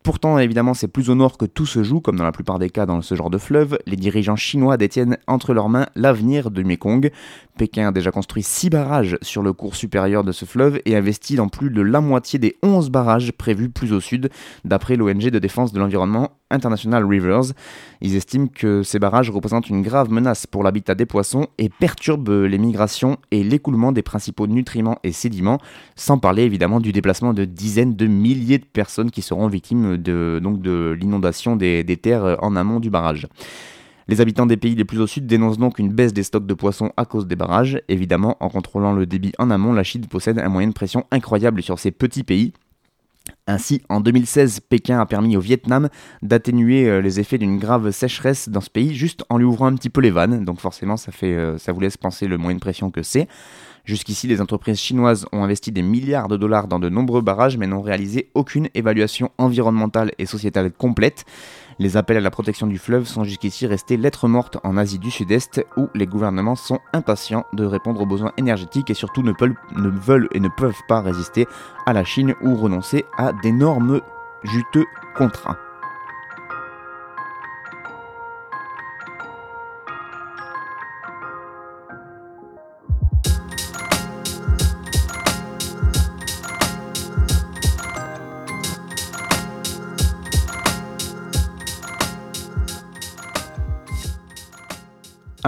Pourtant, 0.02 0.40
évidemment, 0.40 0.74
c'est 0.74 0.88
plus 0.88 1.10
au 1.10 1.16
nord 1.16 1.38
que 1.38 1.46
tout 1.46 1.66
se 1.66 1.84
joue, 1.84 2.00
comme 2.00 2.16
dans 2.16 2.24
la 2.24 2.32
plupart 2.32 2.58
des 2.58 2.70
cas 2.70 2.86
dans 2.86 3.02
ce 3.02 3.16
genre 3.16 3.30
de 3.30 3.38
fleuve. 3.38 3.78
Les 3.86 3.98
dirigeants 3.98 4.38
chinois 4.38 4.78
détiennent 4.78 5.18
entre 5.28 5.54
leurs 5.54 5.68
mains 5.68 5.88
l'avenir 5.96 6.52
de 6.52 6.64
Mekong. 6.64 7.12
Pékin 7.58 7.90
a 7.90 7.92
déjà 7.92 8.10
construit 8.10 8.42
6 8.42 8.70
barrages 8.70 9.18
sur 9.22 9.44
le 9.44 9.52
cours 9.52 9.76
supérieur 9.76 10.24
de 10.24 10.32
ce 10.32 10.46
fleuve 10.46 10.80
et 10.86 10.96
investi 10.96 11.36
dans 11.36 11.50
plus 11.50 11.70
de 11.70 11.82
la 11.82 12.00
moitié 12.00 12.40
des 12.40 12.56
11 12.64 12.90
barrages 12.90 13.34
prévus 13.34 13.70
plus 13.70 13.92
au 13.92 14.00
sud, 14.00 14.30
d'après 14.64 14.96
l'ONG 14.96 15.30
de 15.30 15.40
défense 15.40 15.74
de 15.74 15.80
l'environnement 15.80 16.39
International 16.50 17.06
Rivers. 17.06 17.54
Ils 18.02 18.16
estiment 18.16 18.48
que 18.48 18.84
ces 18.84 19.00
barrages 19.00 19.30
représentent 19.30 19.70
une 19.70 19.82
grave 19.82 20.12
menace 20.12 20.48
pour 20.48 20.64
l'habitat 20.64 20.96
des 20.96 21.06
poissons 21.06 21.48
et 21.58 21.70
perturbent 21.70 22.30
les 22.30 22.58
migrations 22.58 23.18
et 23.32 23.44
l'écoulement 23.44 23.92
des 23.92 24.02
principaux 24.02 24.48
nutriments 24.48 25.00
et 25.04 25.12
sédiments, 25.12 25.60
sans 25.96 26.18
parler 26.18 26.44
évidemment 26.44 26.80
du 26.80 26.92
déplacement 26.92 27.34
de 27.34 27.46
dizaines 27.46 27.96
de 27.96 28.08
milliers 28.08 28.60
de 28.60 28.66
personnes 28.66 29.12
qui 29.12 29.22
seront 29.22 29.48
victimes 29.48 29.98
de, 29.98 30.40
l'inondation 31.00 31.56
des, 31.56 31.84
des 31.84 31.98
terres 31.98 32.38
en 32.42 32.56
amont 32.56 32.80
du 32.80 32.90
barrage. 32.90 33.28
Les 34.10 34.22
habitants 34.22 34.48
des 34.48 34.58
pays 34.58 34.74
les 34.74 34.86
plus 34.86 35.00
au 35.00 35.06
sud 35.06 35.28
dénoncent 35.28 35.60
donc 35.60 35.78
une 35.78 35.94
baisse 35.94 36.14
des 36.14 36.24
stocks 36.24 36.48
de 36.48 36.54
poissons 36.56 36.92
à 36.98 37.06
cause 37.06 37.28
des 37.28 37.36
barrages. 37.36 37.80
Évidemment, 37.90 38.38
en 38.40 38.50
contrôlant 38.50 38.92
le 38.92 39.06
débit 39.06 39.34
en 39.38 39.52
amont, 39.52 39.72
la 39.72 39.84
Chine 39.84 40.08
possède 40.08 40.40
un 40.40 40.50
moyen 40.50 40.68
de 40.68 40.74
pression 40.74 41.06
incroyable 41.12 41.62
sur 41.62 41.78
ces 41.78 41.92
petits 41.92 42.24
pays. 42.24 42.54
Ainsi, 43.48 43.82
en 43.90 44.00
2016, 44.00 44.62
Pékin 44.62 45.00
a 45.00 45.06
permis 45.06 45.38
au 45.38 45.40
Vietnam 45.40 45.90
d'atténuer 46.22 46.88
euh, 46.88 47.02
les 47.02 47.20
effets 47.20 47.38
d'une 47.38 47.58
grave 47.58 47.92
sécheresse 47.92 48.50
dans 48.50 48.62
ce 48.62 48.70
pays 48.70 48.94
juste 48.94 49.24
en 49.30 49.38
lui 49.38 49.46
ouvrant 49.46 49.68
un 49.68 49.76
petit 49.76 49.90
peu 49.90 50.02
les 50.02 50.12
vannes. 50.12 50.46
Donc 50.46 50.60
forcément, 50.60 50.98
ça, 50.98 51.12
fait, 51.12 51.34
euh, 51.34 51.58
ça 51.58 51.72
vous 51.72 51.80
laisse 51.80 51.98
penser 51.98 52.28
le 52.28 52.38
moyen 52.38 52.56
de 52.56 52.62
pression 52.62 52.92
que 52.92 53.04
c'est. 53.04 53.28
Jusqu'ici, 53.86 54.28
les 54.28 54.40
entreprises 54.42 54.80
chinoises 54.80 55.26
ont 55.32 55.44
investi 55.44 55.72
des 55.72 55.82
milliards 55.82 56.28
de 56.28 56.38
dollars 56.38 56.68
dans 56.68 56.80
de 56.80 56.90
nombreux 56.90 57.22
barrages 57.22 57.58
mais 57.58 57.66
n'ont 57.66 57.82
réalisé 57.82 58.30
aucune 58.36 58.70
évaluation 58.76 59.32
environnementale 59.38 60.12
et 60.20 60.26
sociétale 60.26 60.72
complète. 60.72 61.26
Les 61.82 61.96
appels 61.96 62.18
à 62.18 62.22
la 62.22 62.30
protection 62.30 62.68
du 62.68 62.78
fleuve 62.78 63.06
sont 63.06 63.24
jusqu'ici 63.24 63.66
restés 63.66 63.96
lettres 63.96 64.28
mortes 64.28 64.58
en 64.66 64.76
Asie 64.76 65.00
du 65.00 65.10
Sud-Est 65.10 65.66
où 65.78 65.88
les 65.96 66.08
gouvernements 66.08 66.58
sont 66.58 66.80
impatients 66.92 67.46
de 67.54 67.64
répondre 67.64 68.02
aux 68.02 68.06
besoins 68.06 68.34
énergétiques 68.36 68.90
et 68.90 68.94
surtout 68.94 69.24
ne, 69.24 69.32
veulent 69.32 70.28
et 70.34 70.42
ne 70.42 70.50
peuvent 70.50 70.82
pas 70.90 71.00
résister 71.00 71.48
à 71.86 71.94
la 71.94 72.04
Chine 72.04 72.36
ou 72.42 72.56
renoncer 72.56 73.06
à 73.18 73.32
d'énormes 73.32 74.02
juteux 74.44 74.86
contrats. 75.16 75.69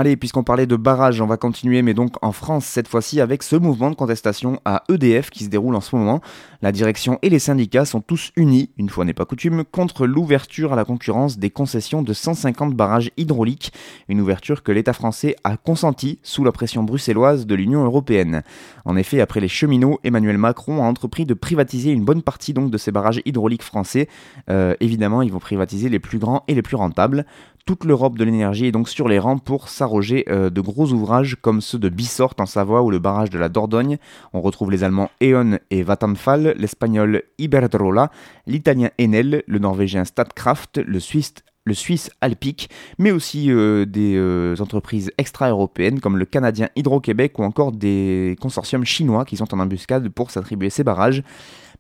Allez, 0.02 0.18
puisqu'on 0.18 0.42
parlait 0.42 0.66
de 0.66 0.76
barrage, 0.78 1.22
on 1.22 1.28
va 1.28 1.38
continuer, 1.38 1.84
mais 1.84 1.94
donc 1.94 2.16
en 2.24 2.32
France 2.32 2.66
cette 2.66 2.88
fois-ci 2.88 3.22
avec 3.22 3.44
ce 3.44 3.56
mouvement 3.56 3.92
de 3.92 3.96
contestation 3.96 4.60
à 4.66 4.82
EDF 4.90 5.30
qui 5.30 5.44
se 5.44 5.50
déroule 5.50 5.76
en 5.76 5.80
ce 5.80 5.96
moment. 5.96 6.22
La 6.64 6.72
direction 6.72 7.20
et 7.22 7.30
les 7.30 7.38
syndicats 7.38 7.86
sont 7.86 8.02
tous 8.02 8.32
unis, 8.36 8.72
une 8.80 8.90
fois 8.90 9.06
n'est 9.06 9.14
pas 9.14 9.26
coutume, 9.26 9.64
contre 9.64 10.08
l'ouverture 10.08 10.74
à 10.74 10.76
la 10.76 10.86
concurrence 10.86 11.38
des 11.38 11.52
concessions 11.52 12.02
de 12.02 12.14
150 12.14 12.74
barrages 12.74 13.12
hydrauliques, 13.16 13.74
une 14.10 14.22
ouverture 14.22 14.64
que 14.64 14.72
l'État 14.72 14.94
français 14.94 15.36
a 15.44 15.56
consentie 15.56 16.18
sous 16.24 16.44
la 16.44 16.52
pression 16.52 16.82
bruxelloise 16.82 17.46
de 17.46 17.54
l'Union 17.54 17.84
européenne. 17.86 18.42
En 18.86 18.98
effet, 18.98 19.22
après 19.22 19.40
les 19.40 19.48
cheminots, 19.48 20.00
Emmanuel 20.04 20.40
Macron 20.40 20.84
a 20.84 20.88
entrepris 20.88 21.28
de 21.28 21.36
privatiser 21.36 21.92
une 21.92 22.06
bonne 22.06 22.24
partie 22.24 22.54
donc 22.54 22.72
de 22.72 22.78
ces 22.80 22.92
barrages 22.92 23.22
hydrauliques 23.26 23.62
français. 23.62 24.08
Euh, 24.50 24.74
évidemment, 24.80 25.22
ils 25.22 25.32
vont 25.32 25.38
privatiser 25.38 25.90
les 25.90 26.00
plus 26.00 26.18
grands 26.18 26.44
et 26.48 26.56
les 26.56 26.64
plus 26.64 26.76
rentables. 26.76 27.24
Toute 27.66 27.86
l'Europe 27.86 28.18
de 28.18 28.24
l'énergie 28.24 28.66
est 28.66 28.72
donc 28.72 28.90
sur 28.90 29.08
les 29.08 29.20
rangs 29.20 29.38
pour 29.38 29.70
s'arroger 29.70 29.91
euh, 30.30 30.50
de 30.50 30.62
gros 30.62 30.92
ouvrages 30.92 31.38
comme 31.42 31.62
ceux 31.62 31.80
de 31.80 31.90
Bissort 31.90 32.34
en 32.40 32.46
Savoie 32.46 32.82
ou 32.82 32.92
le 32.92 33.00
barrage 33.00 33.30
de 33.30 33.38
la 33.38 33.50
Dordogne. 33.50 33.98
On 34.34 34.42
retrouve 34.42 34.72
les 34.72 34.84
Allemands 34.84 35.12
E.ON 35.22 35.58
et 35.70 35.84
Vattenfall, 35.84 36.56
l'Espagnol 36.58 37.24
Iberdrola, 37.38 38.12
l'Italien 38.48 38.90
Enel, 39.00 39.44
le 39.48 39.60
Norvégien 39.60 40.06
Statkraft, 40.06 40.80
le 40.86 41.00
Suisse 41.00 41.34
le 41.66 41.74
Suisse 41.76 42.10
Alpic, 42.22 42.70
mais 42.98 43.12
aussi 43.12 43.52
euh, 43.52 43.86
des 43.86 44.16
euh, 44.16 44.56
entreprises 44.60 45.12
extra-européennes 45.18 46.00
comme 46.00 46.18
le 46.18 46.26
Canadien 46.26 46.70
Hydro-Québec 46.76 47.38
ou 47.38 47.44
encore 47.44 47.72
des 47.72 48.36
consortiums 48.42 48.84
chinois 48.84 49.26
qui 49.26 49.38
sont 49.38 49.54
en 49.54 49.60
embuscade 49.60 50.10
pour 50.10 50.32
s'attribuer 50.32 50.72
ces 50.72 50.84
barrages 50.84 51.22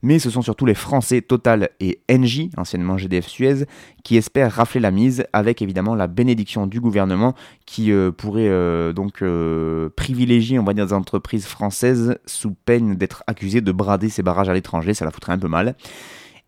mais 0.02 0.20
ce 0.20 0.30
sont 0.30 0.42
surtout 0.42 0.66
les 0.66 0.74
Français 0.74 1.22
Total 1.22 1.70
et 1.80 2.02
Engie, 2.12 2.50
anciennement 2.58 2.98
GDF 2.98 3.28
Suez, 3.28 3.66
qui 4.04 4.18
espèrent 4.18 4.52
rafler 4.52 4.82
la 4.82 4.92
mise 4.92 5.26
avec 5.34 5.62
évidemment 5.62 5.96
la 5.96 6.08
bénédiction 6.08 6.68
du 6.68 6.80
gouvernement 6.80 7.34
qui 7.66 7.92
euh, 7.92 8.12
pourrait 8.12 8.50
euh, 8.50 8.94
donc 8.94 9.22
euh, 9.22 9.90
privilégier, 9.96 10.60
on 10.60 10.64
va 10.64 10.74
dire, 10.74 10.88
des 10.88 10.94
entreprises 10.94 11.46
françaises 11.46 12.18
sous 12.26 12.52
peine 12.52 12.96
d'être 12.96 13.24
accusées 13.28 13.62
de 13.62 13.72
brader 13.72 14.10
ces 14.10 14.24
barrages 14.24 14.50
à 14.50 14.54
l'étranger, 14.54 14.94
ça 14.94 15.06
la 15.06 15.12
foutrait 15.12 15.34
un 15.34 15.40
peu 15.40 15.48
mal. 15.48 15.76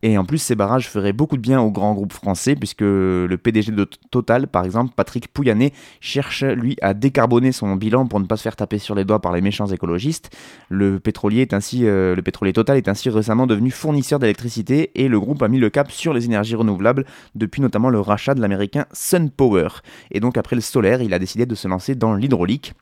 Et 0.06 0.18
en 0.18 0.26
plus, 0.26 0.38
ces 0.38 0.56
barrages 0.56 0.90
feraient 0.90 1.14
beaucoup 1.14 1.38
de 1.38 1.42
bien 1.42 1.62
aux 1.62 1.72
grands 1.72 1.94
groupes 1.94 2.12
français, 2.12 2.58
puisque 2.58 2.82
le 2.82 3.36
PDG 3.42 3.72
de 3.72 3.88
Total, 4.12 4.48
par 4.48 4.66
exemple, 4.66 4.92
Patrick 4.94 5.30
Pouyanné, 5.30 5.72
cherche, 6.02 6.44
lui, 6.44 6.76
à 6.82 6.94
décarboner 6.94 7.54
son 7.54 7.78
bilan 7.78 8.06
pour 8.06 8.20
ne 8.20 8.26
pas 8.26 8.36
se 8.36 8.44
faire 8.44 8.58
taper 8.58 8.80
sur 8.80 8.96
les 8.96 9.06
doigts 9.06 9.22
par 9.22 9.32
les 9.32 9.40
méchants 9.40 9.68
écologistes. 9.68 10.30
Le 10.68 11.00
pétrolier, 11.00 11.48
euh, 11.54 12.16
le 12.16 12.22
pétrolier 12.22 12.52
Total 12.52 12.76
est 12.76 12.90
ainsi 12.90 13.10
récemment 13.10 13.48
devenu 13.48 13.72
fournisseur 13.72 14.20
d'électricité, 14.20 14.92
et 14.96 15.08
le 15.08 15.20
groupe 15.22 15.42
a 15.42 15.48
mis 15.48 15.58
le 15.58 15.70
cap 15.70 15.90
sur 15.90 16.14
les 16.14 16.26
énergies 16.26 16.56
renouvelables, 16.56 17.06
depuis 17.36 17.62
notamment 17.62 17.90
le 17.90 18.02
rachat 18.02 18.36
de 18.36 18.42
l'américain 18.42 18.86
SunPower. 18.92 19.70
Et 20.12 20.20
donc, 20.20 20.38
après 20.38 20.58
le 20.58 20.62
solaire, 20.62 21.02
il 21.02 21.14
a 21.14 21.20
décidé 21.20 21.46
de 21.46 21.56
se 21.56 21.70
lancer 21.70 21.96
dans 21.96 22.14
l'hydraulique. 22.14 22.74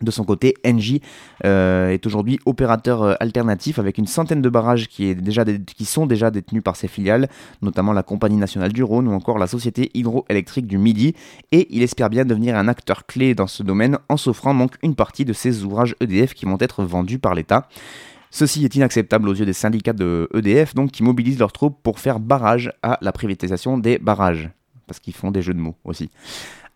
De 0.00 0.10
son 0.10 0.24
côté, 0.24 0.54
Engie 0.64 1.02
euh, 1.44 1.90
est 1.90 2.06
aujourd'hui 2.06 2.38
opérateur 2.46 3.02
euh, 3.02 3.14
alternatif 3.18 3.78
avec 3.78 3.98
une 3.98 4.06
centaine 4.06 4.40
de 4.40 4.48
barrages 4.48 4.86
qui, 4.86 5.16
qui, 5.76 5.84
sont 5.84 6.06
déjà 6.06 6.30
détenus 6.30 6.62
par 6.62 6.76
ses 6.76 6.86
filiales, 6.86 7.28
notamment 7.62 7.92
la 7.92 8.04
Compagnie 8.04 8.36
nationale 8.36 8.72
du 8.72 8.82
Rhône 8.84 9.08
ou 9.08 9.12
encore 9.12 9.38
la 9.38 9.48
Société 9.48 9.90
hydroélectrique 9.94 10.66
du 10.66 10.78
Midi, 10.78 11.14
et 11.50 11.66
il 11.70 11.82
espère 11.82 12.10
bien 12.10 12.24
devenir 12.24 12.56
un 12.56 12.68
acteur 12.68 13.06
clé 13.06 13.34
dans 13.34 13.48
ce 13.48 13.62
domaine 13.62 13.98
en 14.08 14.16
s'offrant 14.16 14.54
donc 14.54 14.76
une 14.82 14.94
partie 14.94 15.24
de 15.24 15.32
ses 15.32 15.64
ouvrages 15.64 15.96
EDF 16.00 16.34
qui 16.34 16.46
vont 16.46 16.58
être 16.60 16.84
vendus 16.84 17.18
par 17.18 17.34
l'État. 17.34 17.68
Ceci 18.30 18.64
est 18.64 18.74
inacceptable 18.76 19.28
aux 19.28 19.34
yeux 19.34 19.46
des 19.46 19.52
syndicats 19.52 19.94
de 19.94 20.28
EDF, 20.34 20.74
donc 20.74 20.92
qui 20.92 21.02
mobilisent 21.02 21.38
leurs 21.38 21.52
troupes 21.52 21.78
pour 21.82 21.98
faire 21.98 22.20
barrage 22.20 22.70
à 22.82 22.98
la 23.00 23.10
privatisation 23.10 23.78
des 23.78 23.98
barrages, 23.98 24.50
parce 24.86 25.00
qu'ils 25.00 25.14
font 25.14 25.30
des 25.30 25.42
jeux 25.42 25.54
de 25.54 25.60
mots 25.60 25.76
aussi 25.84 26.10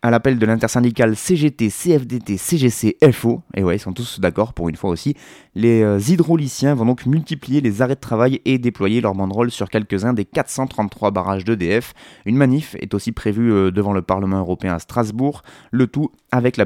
à 0.03 0.11
l'appel 0.11 0.37
de 0.37 0.45
l'intersyndicale 0.45 1.15
CGT, 1.15 1.69
CFDT, 1.69 2.35
CGC, 2.37 2.97
FO, 3.13 3.41
et 3.55 3.63
ouais, 3.63 3.77
ils 3.77 3.79
sont 3.79 3.93
tous 3.93 4.19
d'accord 4.19 4.51
pour 4.51 4.67
une 4.67 4.75
fois 4.75 4.89
aussi, 4.89 5.15
les 5.55 5.81
euh, 5.81 5.97
hydrauliciens 5.97 6.75
vont 6.75 6.85
donc 6.85 7.05
multiplier 7.05 7.61
les 7.61 7.81
arrêts 7.81 7.95
de 7.95 8.01
travail 8.01 8.41
et 8.43 8.57
déployer 8.57 8.99
leur 8.99 9.15
banderole 9.15 9.49
sur 9.49 9.69
quelques-uns 9.69 10.13
des 10.13 10.25
433 10.25 11.11
barrages 11.11 11.45
d'EDF. 11.45 11.93
Une 12.25 12.35
manif 12.35 12.75
est 12.79 12.93
aussi 12.93 13.13
prévue 13.13 13.53
euh, 13.53 13.71
devant 13.71 13.93
le 13.93 14.01
Parlement 14.01 14.39
européen 14.39 14.73
à 14.73 14.79
Strasbourg, 14.79 15.41
le 15.71 15.87
tout 15.87 16.11
avec 16.33 16.57
la, 16.57 16.65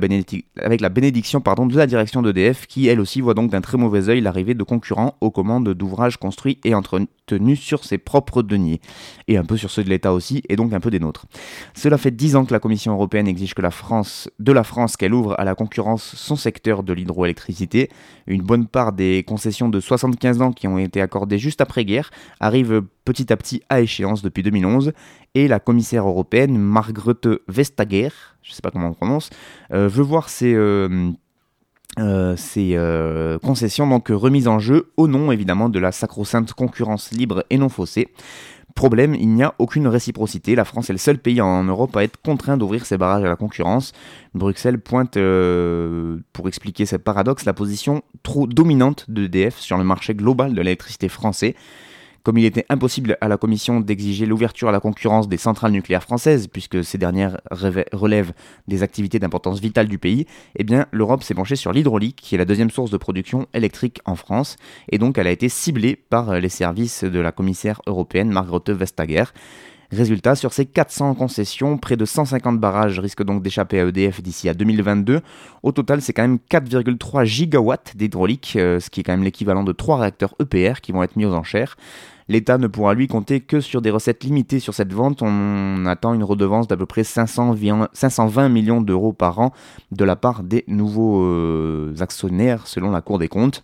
avec 0.64 0.82
la 0.82 0.90
bénédiction 0.90 1.40
pardon, 1.40 1.68
de 1.68 1.78
la 1.78 1.86
direction 1.86 2.24
d'EDF 2.24 2.66
qui 2.66 2.88
elle 2.88 3.00
aussi 3.00 3.22
voit 3.22 3.36
donc 3.36 3.52
d'un 3.52 3.62
très 3.62 3.78
mauvais 3.78 4.10
œil 4.10 4.22
l'arrivée 4.22 4.56
de 4.56 4.64
concurrents 4.64 5.16
aux 5.22 5.30
commandes 5.30 5.70
d'ouvrages 5.70 6.18
construits 6.18 6.58
et 6.64 6.74
entretenus 6.74 7.60
sur 7.60 7.84
ses 7.84 7.98
propres 7.98 8.42
deniers, 8.42 8.80
et 9.28 9.38
un 9.38 9.44
peu 9.44 9.58
sur 9.58 9.70
ceux 9.70 9.84
de 9.84 9.90
l'État 9.90 10.14
aussi, 10.14 10.42
et 10.50 10.56
donc 10.56 10.74
un 10.74 10.80
peu 10.80 10.90
des 10.90 11.00
nôtres. 11.00 11.26
Cela 11.76 11.98
fait 11.98 12.12
10 12.12 12.38
ans 12.38 12.46
que 12.46 12.54
la 12.54 12.60
Commission 12.60 12.94
européenne 12.94 13.27
exige 13.28 13.54
que 13.54 13.62
la 13.62 13.72
France, 13.72 14.30
de 14.40 14.52
la 14.52 14.64
France 14.64 14.98
qu'elle 14.98 15.14
ouvre 15.14 15.36
à 15.40 15.44
la 15.44 15.56
concurrence 15.56 16.04
son 16.16 16.36
secteur 16.36 16.84
de 16.84 16.94
l'hydroélectricité. 16.94 17.90
Une 18.26 18.42
bonne 18.42 18.68
part 18.68 18.94
des 18.94 19.24
concessions 19.24 19.70
de 19.70 19.80
75 19.80 20.42
ans 20.42 20.52
qui 20.52 20.68
ont 20.68 20.78
été 20.78 21.02
accordées 21.02 21.38
juste 21.38 21.62
après-guerre 21.62 22.10
arrivent 22.40 22.84
petit 23.06 23.32
à 23.32 23.38
petit 23.38 23.62
à 23.70 23.82
échéance 23.82 24.22
depuis 24.22 24.44
2011 24.44 24.92
et 25.36 25.48
la 25.48 25.60
commissaire 25.60 26.08
européenne 26.08 26.58
Margrethe 26.58 27.28
Vestager, 27.48 28.10
je 28.42 28.52
ne 28.52 28.56
sais 28.56 28.62
pas 28.62 28.72
comment 28.72 28.90
on 28.90 28.94
prononce, 28.94 29.30
euh, 29.72 29.88
veut 29.88 30.04
voir 30.04 30.30
ces, 30.30 30.54
euh, 30.54 31.12
euh, 32.00 33.40
concessions 33.40 33.88
donc 33.88 34.10
remises 34.10 34.48
en 34.48 34.60
jeu 34.60 34.92
au 34.98 35.08
nom 35.08 35.32
évidemment 35.32 35.70
de 35.70 35.80
la 35.80 35.92
sacro-sainte 35.92 36.54
concurrence 36.54 37.12
libre 37.12 37.46
et 37.50 37.58
non 37.58 37.70
faussée. 37.70 38.10
Problème, 38.78 39.16
il 39.16 39.30
n'y 39.30 39.42
a 39.42 39.56
aucune 39.58 39.88
réciprocité. 39.88 40.54
La 40.54 40.64
France 40.64 40.92
est 40.92 40.94
le 40.94 41.00
seul 41.00 41.18
pays 41.18 41.42
en 41.42 41.64
Europe 41.64 41.98
à 41.98 42.04
être 42.04 42.22
contraint 42.22 42.58
d'ouvrir 42.58 42.86
ses 42.86 42.96
barrages 42.96 43.24
à 43.24 43.28
la 43.28 43.36
concurrence. 43.36 43.92
Bruxelles 44.36 44.80
pointe, 44.80 45.18
euh, 45.18 46.20
pour 46.32 46.48
expliquer 46.48 46.86
ce 46.86 46.96
paradoxe, 46.96 47.46
la 47.46 47.54
position 47.54 48.04
trop 48.22 48.46
dominante 48.46 49.10
d'EDF 49.10 49.58
sur 49.58 49.80
le 49.80 49.84
marché 49.84 50.14
global 50.14 50.54
de 50.54 50.62
l'électricité 50.62 51.10
français. 51.10 51.56
Comme 52.28 52.40
il 52.40 52.44
était 52.44 52.66
impossible 52.68 53.18
à 53.22 53.30
la 53.30 53.38
Commission 53.38 53.80
d'exiger 53.80 54.26
l'ouverture 54.26 54.68
à 54.68 54.74
la 54.74 54.82
concurrence 54.82 55.30
des 55.30 55.38
centrales 55.38 55.72
nucléaires 55.72 56.04
françaises, 56.04 56.50
puisque 56.50 56.84
ces 56.84 56.98
dernières 56.98 57.40
relèvent 57.94 58.34
des 58.68 58.84
activités 58.84 59.18
d'importance 59.18 59.62
vitale 59.62 59.88
du 59.88 59.98
pays, 59.98 60.26
eh 60.58 60.66
bien 60.66 60.88
l'Europe 60.92 61.24
s'est 61.24 61.36
penchée 61.36 61.56
sur 61.56 61.72
l'hydraulique, 61.72 62.18
qui 62.18 62.36
est 62.36 62.38
la 62.38 62.44
deuxième 62.44 62.70
source 62.70 62.92
de 62.92 62.98
production 62.98 63.48
électrique 63.54 64.02
en 64.04 64.16
France, 64.16 64.58
et 64.92 64.98
donc 64.98 65.18
elle 65.18 65.28
a 65.28 65.32
été 65.32 65.48
ciblée 65.48 65.96
par 65.96 66.38
les 66.38 66.50
services 66.50 67.06
de 67.06 67.20
la 67.22 67.32
commissaire 67.32 67.80
européenne 67.88 68.30
Margrethe 68.30 68.72
Vestager. 68.72 69.24
Résultat, 69.90 70.36
sur 70.36 70.52
ces 70.52 70.66
400 70.66 71.16
concessions, 71.16 71.78
près 71.78 71.96
de 71.96 72.04
150 72.04 72.60
barrages 72.60 73.00
risquent 73.00 73.24
donc 73.24 73.42
d'échapper 73.42 73.80
à 73.80 73.86
EDF 73.86 74.22
d'ici 74.22 74.50
à 74.50 74.54
2022. 74.54 75.22
Au 75.64 75.72
total, 75.72 76.02
c'est 76.02 76.12
quand 76.12 76.24
même 76.24 76.40
4,3 76.52 77.24
gigawatts 77.24 77.96
d'hydraulique, 77.96 78.56
euh, 78.58 78.82
ce 78.82 78.90
qui 78.90 79.00
est 79.00 79.04
quand 79.04 79.14
même 79.14 79.24
l'équivalent 79.24 79.64
de 79.64 79.72
3 79.72 80.00
réacteurs 80.00 80.36
EPR 80.42 80.82
qui 80.82 80.92
vont 80.92 81.04
être 81.04 81.16
mis 81.16 81.24
aux 81.24 81.34
enchères. 81.34 81.78
L'État 82.30 82.58
ne 82.58 82.68
pourra 82.68 82.94
lui 82.94 83.08
compter 83.08 83.40
que 83.40 83.62
sur 83.62 83.82
des 83.82 83.90
recettes 83.90 84.24
limitées 84.24 84.60
sur 84.60 84.74
cette 84.74 84.94
vente. 84.94 85.22
On 85.22 85.86
attend 85.86 86.14
une 86.14 86.24
redevance 86.24 86.68
d'à 86.68 86.78
peu 86.78 86.86
près 86.86 87.04
520 87.04 88.50
millions 88.50 88.82
d'euros 88.82 89.14
par 89.14 89.40
an 89.40 89.54
de 89.92 90.04
la 90.04 90.16
part 90.16 90.44
des 90.44 90.64
nouveaux 90.68 91.24
euh, 91.24 91.96
actionnaires 92.00 92.68
selon 92.68 92.92
la 92.92 93.02
Cour 93.02 93.20
des 93.20 93.28
comptes. 93.28 93.64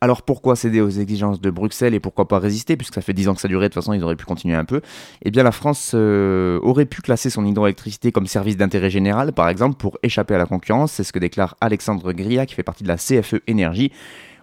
Alors 0.00 0.22
pourquoi 0.22 0.56
céder 0.56 0.80
aux 0.80 0.90
exigences 0.90 1.40
de 1.40 1.50
Bruxelles 1.50 1.94
et 1.94 2.00
pourquoi 2.00 2.28
pas 2.28 2.38
résister, 2.38 2.76
puisque 2.76 2.94
ça 2.94 3.00
fait 3.00 3.12
10 3.12 3.28
ans 3.28 3.34
que 3.34 3.40
ça 3.40 3.48
durait, 3.48 3.68
de 3.68 3.74
toute 3.74 3.82
façon 3.82 3.92
ils 3.92 4.02
auraient 4.04 4.16
pu 4.16 4.24
continuer 4.24 4.54
un 4.54 4.64
peu 4.64 4.80
Eh 5.22 5.30
bien 5.30 5.42
la 5.42 5.52
France 5.52 5.92
euh, 5.94 6.60
aurait 6.62 6.84
pu 6.86 7.02
classer 7.02 7.30
son 7.30 7.44
hydroélectricité 7.44 8.12
comme 8.12 8.26
service 8.26 8.56
d'intérêt 8.56 8.90
général, 8.90 9.32
par 9.32 9.48
exemple, 9.48 9.76
pour 9.76 9.98
échapper 10.02 10.34
à 10.34 10.38
la 10.38 10.46
concurrence, 10.46 10.92
c'est 10.92 11.04
ce 11.04 11.12
que 11.12 11.18
déclare 11.18 11.56
Alexandre 11.60 12.12
Gria, 12.12 12.46
qui 12.46 12.54
fait 12.54 12.62
partie 12.62 12.84
de 12.84 12.88
la 12.88 12.96
CFE 12.96 13.36
Énergie. 13.46 13.92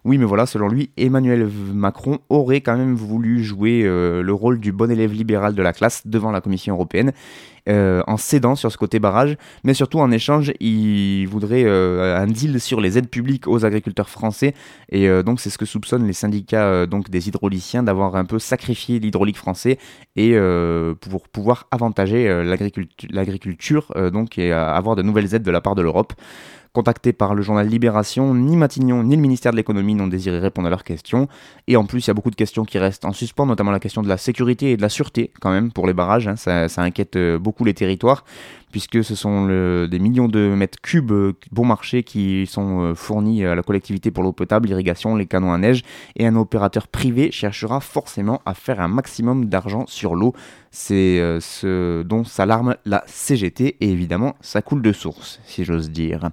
Oui, 0.04 0.18
mais 0.18 0.26
voilà, 0.26 0.48
selon 0.48 0.68
lui, 0.68 0.90
Emmanuel 0.98 1.48
Macron 1.74 2.18
aurait 2.30 2.62
quand 2.62 2.76
même 2.76 2.96
voulu 2.96 3.44
jouer 3.44 3.84
euh, 3.84 4.24
le 4.24 4.34
rôle 4.34 4.60
du 4.60 4.72
bon 4.72 4.90
élève 4.90 5.14
libéral 5.14 5.54
de 5.54 5.62
la 5.62 5.74
classe 5.74 6.08
devant 6.08 6.32
la 6.32 6.42
Commission 6.42 6.74
européenne, 6.74 7.12
euh, 7.70 8.02
en 8.08 8.18
cédant 8.18 8.56
sur 8.56 8.72
ce 8.72 8.78
côté 8.80 8.98
barrage, 8.98 9.38
mais 9.64 9.76
surtout 9.76 10.00
en 10.00 10.10
échange, 10.10 10.54
il 10.60 11.28
voudrait 11.28 11.66
euh, 11.66 12.18
un 12.18 12.26
deal 12.26 12.60
sur 12.60 12.82
les 12.82 12.98
aides 12.98 13.10
publiques 13.10 13.48
aux 13.48 13.64
agriculteurs 13.64 14.10
français, 14.10 14.56
et 14.92 15.08
donc 15.22 15.40
c'est 15.40 15.52
ce 15.52 15.60
que 15.60 15.66
soupçonnent 15.66 16.08
les 16.08 16.14
syndicats 16.14 16.88
donc 16.88 17.12
des 17.12 17.28
hydrauliciens 17.28 17.84
d'avoir 17.84 18.16
un 18.16 18.26
peu 18.26 18.40
sacrifié 18.40 18.98
l'hydraulique 18.98 19.38
français 19.38 19.78
et 20.16 20.36
pour 21.00 21.30
pouvoir 21.30 21.68
avantager 21.70 22.44
l'agriculture, 22.44 23.94
et 24.38 24.52
avoir 24.52 24.96
de 24.96 25.04
nouvelles 25.04 25.36
aides 25.36 25.44
de 25.44 25.52
la 25.52 25.62
part 25.62 25.76
de 25.76 25.84
l'Europe. 25.84 26.14
Contactés 26.74 27.12
par 27.12 27.36
le 27.36 27.42
journal 27.42 27.68
Libération, 27.68 28.34
ni 28.34 28.56
Matignon 28.56 29.04
ni 29.04 29.18
le 29.18 29.22
ministère 29.22 29.52
de 29.52 29.58
l'économie 29.58 29.94
n'ont 29.94 30.08
désiré 30.08 30.40
répondre 30.40 30.68
à 30.68 30.70
leurs 30.70 30.86
questions. 30.86 31.28
Et 31.68 31.76
en 31.76 31.84
plus, 31.86 32.06
il 32.06 32.08
y 32.08 32.12
a 32.12 32.14
beaucoup 32.14 32.32
de 32.32 32.36
questions 32.36 32.64
qui 32.64 32.80
restent 32.80 33.04
en 33.04 33.12
suspens, 33.12 33.46
notamment 33.46 33.72
la 33.72 33.82
question 33.82 34.02
de 34.02 34.08
la 34.08 34.16
sécurité 34.16 34.72
et 34.72 34.78
de 34.78 34.82
la 34.82 34.88
sûreté 34.88 35.32
quand 35.42 35.52
même 35.52 35.74
pour 35.74 35.86
les 35.86 35.92
barrages. 35.92 36.30
Hein. 36.30 36.38
Ça, 36.38 36.68
inquiète 36.78 37.18
euh, 37.18 37.38
beaucoup 37.38 37.66
les 37.66 37.74
territoires 37.74 38.24
puisque 38.72 39.04
ce 39.04 39.16
sont 39.16 39.48
des 39.48 40.00
millions 40.00 40.28
de 40.28 40.54
mètres 40.56 40.80
cubes 40.82 41.12
euh, 41.12 41.34
bon 41.52 41.66
marché 41.66 42.04
qui 42.04 42.46
sont 42.48 42.82
euh, 42.82 42.96
fournis 42.96 43.46
à 43.46 43.56
la 43.56 43.64
collectivité 43.64 44.12
pour 44.12 44.24
l'eau 44.24 44.32
potable, 44.32 44.68
l'irrigation, 44.68 45.16
les 45.16 45.26
canons 45.26 45.54
à 45.54 45.58
neige, 45.58 45.84
et 46.16 46.26
un 46.26 46.36
opérateur 46.36 46.88
privé 46.88 47.32
cherchera 47.32 47.80
forcément 47.80 48.42
à 48.46 48.54
faire 48.54 48.80
un 48.80 48.88
maximum 48.88 49.46
d'argent 49.46 49.86
sur 49.88 50.16
l'eau. 50.16 50.34
C'est 50.72 51.20
euh, 51.20 51.40
ce 51.40 52.04
dont 52.04 52.24
s'alarme 52.24 52.76
la 52.86 53.04
CGT, 53.06 53.78
et 53.80 53.92
évidemment, 53.92 54.36
ça 54.42 54.62
coule 54.62 54.82
de 54.82 54.92
source, 54.92 55.40
si 55.46 55.64
j'ose 55.64 55.92
dire. 55.92 56.30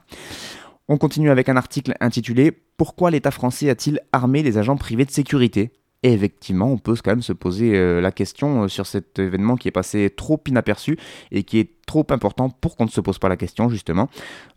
On 0.89 0.97
continue 0.97 1.31
avec 1.31 1.49
un 1.49 1.57
article 1.57 1.95
intitulé 2.01 2.53
Pourquoi 2.77 3.11
l'État 3.11 3.31
français 3.31 3.69
a-t-il 3.69 4.01
armé 4.13 4.43
les 4.43 4.57
agents 4.57 4.77
privés 4.77 5.05
de 5.05 5.11
sécurité? 5.11 5.73
Effectivement, 6.03 6.71
on 6.71 6.79
peut 6.79 6.95
quand 7.03 7.11
même 7.11 7.23
se 7.23 7.33
poser 7.33 7.77
euh, 7.77 8.01
la 8.01 8.13
question 8.13 8.65
euh, 8.65 8.69
sur 8.69 8.87
cet 8.87 9.19
événement 9.19 9.57
qui 9.57 9.69
est 9.69 9.73
passé 9.73 10.11
trop 10.11 10.41
inaperçu 10.47 10.97
et 11.33 11.43
qui 11.43 11.59
est 11.59 11.71
trop 11.87 12.07
important 12.11 12.51
pour 12.51 12.77
qu'on 12.77 12.85
ne 12.85 12.91
se 12.91 13.01
pose 13.01 13.19
pas 13.19 13.29
la 13.29 13.37
question 13.37 13.69
justement. 13.69 14.09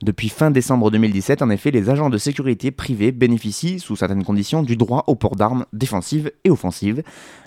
Depuis 0.04 0.30
fin 0.30 0.51
décembre 0.51 0.91
2017, 0.91 1.41
en 1.41 1.49
effet, 1.49 1.71
les 1.71 1.89
agents 1.89 2.10
de 2.10 2.17
sécurité 2.17 2.69
privés 2.69 3.12
bénéficient, 3.12 3.80
sous 3.80 3.95
certaines 3.95 4.23
conditions, 4.23 4.62
du 4.62 4.75
droit 4.75 5.06
au 5.08 5.15
port 5.15 5.36
d'armes 5.36 5.65
défensives 5.73 6.32
et 6.43 6.51
offensives. 6.51 7.01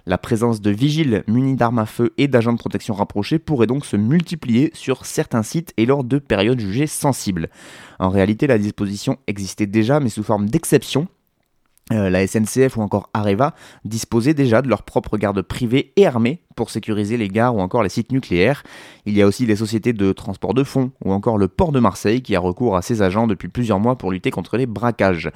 La 0.06 0.18
présence 0.18 0.60
de 0.60 0.70
vigiles 0.70 1.22
munis 1.28 1.54
d'armes 1.54 1.78
à 1.78 1.86
feu 1.86 2.12
et 2.18 2.28
d'agents 2.28 2.52
de 2.52 2.58
protection 2.58 2.94
rapprochés 2.94 3.38
pourrait 3.38 3.66
donc 3.66 3.84
se 3.84 3.96
multiplier 3.96 4.70
sur 4.74 5.06
certains 5.06 5.42
sites 5.42 5.72
et 5.76 5.86
lors 5.86 6.02
de 6.02 6.18
périodes 6.18 6.60
jugées 6.60 6.86
sensibles. 6.86 7.48
En 8.00 8.08
réalité, 8.08 8.46
la 8.46 8.58
disposition 8.58 9.18
existait 9.26 9.66
déjà, 9.66 10.00
mais 10.00 10.08
sous 10.08 10.22
forme 10.22 10.48
d'exception 10.48 11.08
euh, 11.92 12.08
la 12.08 12.26
SNCF 12.26 12.78
ou 12.78 12.82
encore 12.82 13.10
Areva 13.12 13.54
disposaient 13.84 14.32
déjà 14.32 14.62
de 14.62 14.68
leur 14.68 14.84
propre 14.84 15.18
garde 15.18 15.42
privée 15.42 15.92
et 15.96 16.06
armée 16.06 16.40
pour 16.56 16.70
sécuriser 16.70 17.18
les 17.18 17.28
gares 17.28 17.54
ou 17.54 17.60
encore 17.60 17.82
les 17.82 17.90
sites 17.90 18.10
nucléaires. 18.10 18.62
Il 19.04 19.14
y 19.14 19.20
a 19.20 19.26
aussi 19.26 19.44
les 19.44 19.56
sociétés 19.56 19.92
de 19.92 20.12
transport 20.12 20.54
de 20.54 20.64
fonds 20.64 20.92
ou 21.04 21.12
encore 21.12 21.36
le 21.36 21.48
port 21.48 21.72
de 21.72 21.80
Marseille 21.80 22.22
qui 22.22 22.36
a 22.36 22.40
recours 22.40 22.76
à 22.76 22.82
ses 22.82 23.02
agents 23.02 23.26
depuis 23.26 23.48
plusieurs 23.48 23.80
mois 23.80 23.98
pour 23.98 24.12
lutter 24.12 24.30
contre 24.30 24.56
les 24.56 24.66
braquages. 24.66 25.30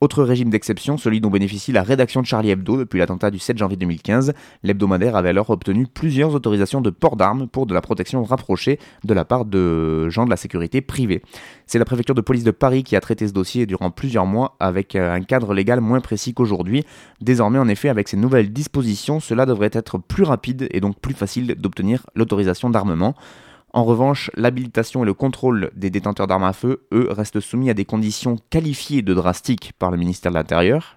Autre 0.00 0.22
régime 0.22 0.48
d'exception, 0.48 0.96
celui 0.96 1.20
dont 1.20 1.28
bénéficie 1.28 1.72
la 1.72 1.82
rédaction 1.82 2.20
de 2.20 2.26
Charlie 2.26 2.50
Hebdo 2.50 2.76
depuis 2.76 3.00
l'attentat 3.00 3.32
du 3.32 3.40
7 3.40 3.58
janvier 3.58 3.76
2015. 3.76 4.32
L'hebdomadaire 4.62 5.16
avait 5.16 5.30
alors 5.30 5.50
obtenu 5.50 5.88
plusieurs 5.88 6.36
autorisations 6.36 6.80
de 6.80 6.90
port 6.90 7.16
d'armes 7.16 7.48
pour 7.48 7.66
de 7.66 7.74
la 7.74 7.80
protection 7.80 8.22
rapprochée 8.22 8.78
de 9.02 9.12
la 9.12 9.24
part 9.24 9.44
de 9.44 10.08
gens 10.08 10.24
de 10.24 10.30
la 10.30 10.36
sécurité 10.36 10.82
privée. 10.82 11.20
C'est 11.66 11.80
la 11.80 11.84
préfecture 11.84 12.14
de 12.14 12.20
police 12.20 12.44
de 12.44 12.52
Paris 12.52 12.84
qui 12.84 12.94
a 12.94 13.00
traité 13.00 13.26
ce 13.26 13.32
dossier 13.32 13.66
durant 13.66 13.90
plusieurs 13.90 14.24
mois 14.24 14.54
avec 14.60 14.94
euh, 14.94 15.12
un 15.12 15.22
cadre 15.22 15.52
légal 15.52 15.80
moins 15.80 16.00
précis 16.00 16.32
qu'aujourd'hui. 16.32 16.84
Désormais, 17.20 17.58
en 17.58 17.66
effet, 17.66 17.88
avec 17.88 18.06
ces 18.06 18.16
nouvelles 18.16 18.52
dispositions, 18.52 19.18
cela 19.18 19.46
devrait 19.46 19.70
être 19.72 19.98
plus 19.98 20.22
rapide 20.22 20.68
et 20.70 20.78
donc 20.78 21.00
plus 21.00 21.14
facile 21.14 21.56
d'obtenir 21.56 22.06
l'autorisation 22.14 22.70
d'armement. 22.70 23.16
En 23.78 23.84
revanche, 23.84 24.28
l'habilitation 24.34 25.04
et 25.04 25.06
le 25.06 25.14
contrôle 25.14 25.70
des 25.76 25.88
détenteurs 25.88 26.26
d'armes 26.26 26.42
à 26.42 26.52
feu, 26.52 26.88
eux, 26.92 27.06
restent 27.12 27.38
soumis 27.38 27.70
à 27.70 27.74
des 27.74 27.84
conditions 27.84 28.36
qualifiées 28.50 29.02
de 29.02 29.14
drastiques 29.14 29.72
par 29.78 29.92
le 29.92 29.96
ministère 29.96 30.32
de 30.32 30.36
l'Intérieur. 30.36 30.96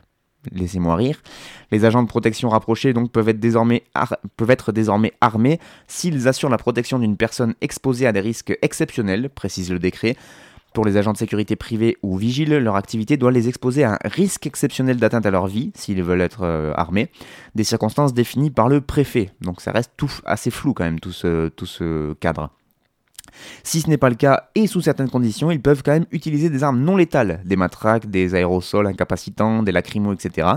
Laissez-moi 0.52 0.96
rire. 0.96 1.22
Les 1.70 1.86
agents 1.86 2.02
de 2.02 2.08
protection 2.08 2.50
rapprochés 2.50 2.94
donc 2.94 3.12
peuvent 3.12 3.30
être 3.30 3.38
désormais, 4.72 5.14
armés 5.22 5.60
s'ils 5.88 6.28
assurent 6.28 6.50
la 6.50 6.58
protection 6.58 6.98
d'une 6.98 7.18
personne 7.18 7.54
exposée 7.62 8.08
à 8.08 8.14
des 8.14 8.20
risques 8.20 8.58
exceptionnels, 8.64 9.30
précise 9.30 9.72
le 9.72 9.78
décret. 9.78 10.16
Pour 10.74 10.84
les 10.84 10.98
agents 10.98 11.14
de 11.14 11.18
sécurité 11.18 11.56
privés 11.56 11.98
ou 12.02 12.18
vigiles, 12.18 12.58
leur 12.58 12.78
activité 12.78 13.16
doit 13.16 13.32
les 13.32 13.48
exposer 13.48 13.84
à 13.84 13.92
un 13.92 14.10
risque 14.10 14.48
exceptionnel 14.48 14.98
d'atteinte 14.98 15.28
à 15.28 15.30
leur 15.30 15.46
vie, 15.46 15.72
s'ils 15.76 16.02
veulent 16.02 16.22
être 16.22 16.42
euh, 16.42 16.74
armés, 16.76 17.12
des 17.54 17.64
circonstances 17.64 18.16
définies 18.16 18.50
par 18.50 18.70
le 18.70 18.82
préfet. 18.82 19.30
Donc 19.42 19.62
ça 19.62 19.72
reste 19.72 19.92
tout 19.98 20.12
assez 20.26 20.50
flou 20.50 20.74
quand 20.74 20.86
même, 20.86 21.00
tout 21.00 21.12
ce, 21.12 21.50
tout 21.50 21.68
ce 21.68 22.14
cadre. 22.14 22.50
Si 23.64 23.82
ce 23.82 23.90
n'est 23.90 23.98
pas 23.98 24.10
le 24.10 24.16
cas, 24.16 24.50
et 24.56 24.68
sous 24.68 24.82
certaines 24.82 25.10
conditions, 25.10 25.52
ils 25.52 25.62
peuvent 25.62 25.84
quand 25.84 25.92
même 25.92 26.06
utiliser 26.12 26.50
des 26.50 26.64
armes 26.64 26.82
non 26.82 26.96
létales, 26.96 27.42
des 27.46 27.56
matraques, 27.56 28.10
des 28.10 28.36
aérosols 28.36 28.88
incapacitants, 28.88 29.64
des 29.64 29.72
lacrymos, 29.72 30.14
etc. 30.14 30.48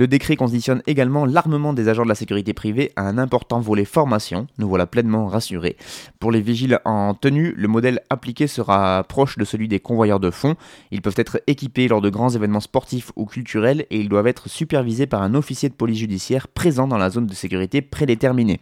Le 0.00 0.08
décret 0.08 0.34
conditionne 0.34 0.80
également 0.86 1.26
l'armement 1.26 1.74
des 1.74 1.90
agents 1.90 2.04
de 2.04 2.08
la 2.08 2.14
sécurité 2.14 2.54
privée 2.54 2.90
à 2.96 3.02
un 3.02 3.18
important 3.18 3.60
volet 3.60 3.84
formation, 3.84 4.46
nous 4.56 4.66
voilà 4.66 4.86
pleinement 4.86 5.26
rassurés. 5.26 5.76
Pour 6.18 6.32
les 6.32 6.40
vigiles 6.40 6.80
en 6.86 7.12
tenue, 7.12 7.52
le 7.54 7.68
modèle 7.68 8.00
appliqué 8.08 8.46
sera 8.46 9.04
proche 9.04 9.36
de 9.36 9.44
celui 9.44 9.68
des 9.68 9.78
convoyeurs 9.78 10.18
de 10.18 10.30
fonds. 10.30 10.54
Ils 10.90 11.02
peuvent 11.02 11.12
être 11.18 11.42
équipés 11.46 11.86
lors 11.86 12.00
de 12.00 12.08
grands 12.08 12.30
événements 12.30 12.60
sportifs 12.60 13.12
ou 13.14 13.26
culturels 13.26 13.84
et 13.90 14.00
ils 14.00 14.08
doivent 14.08 14.26
être 14.26 14.48
supervisés 14.48 15.06
par 15.06 15.20
un 15.20 15.34
officier 15.34 15.68
de 15.68 15.74
police 15.74 15.98
judiciaire 15.98 16.48
présent 16.48 16.88
dans 16.88 16.96
la 16.96 17.10
zone 17.10 17.26
de 17.26 17.34
sécurité 17.34 17.82
prédéterminée. 17.82 18.60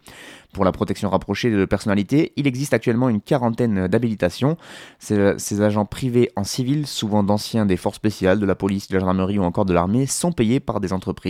Pour 0.53 0.65
la 0.65 0.73
protection 0.73 1.11
rapprochée 1.11 1.51
de 1.51 1.65
personnalités, 1.67 2.33
il 2.37 2.47
existe 2.47 2.73
actuellement 2.73 3.11
une 3.11 3.21
quarantaine 3.21 3.87
d'habilitations. 3.87 4.57
Ces, 4.99 5.61
agents 5.61 5.85
privés 5.85 6.31
en 6.37 6.45
civil, 6.45 6.87
souvent 6.87 7.23
d'anciens 7.23 7.67
des 7.67 7.77
forces 7.77 7.97
spéciales, 7.97 8.41
de 8.41 8.47
la 8.47 8.55
police, 8.55 8.89
de 8.89 8.95
la 8.95 9.01
gendarmerie 9.01 9.39
ou 9.39 9.43
encore 9.43 9.67
de 9.67 9.75
l'armée, 9.75 10.07
sont 10.07 10.33
payés 10.33 10.59
par 10.59 10.81
des 10.81 10.95
entreprises 10.95 11.28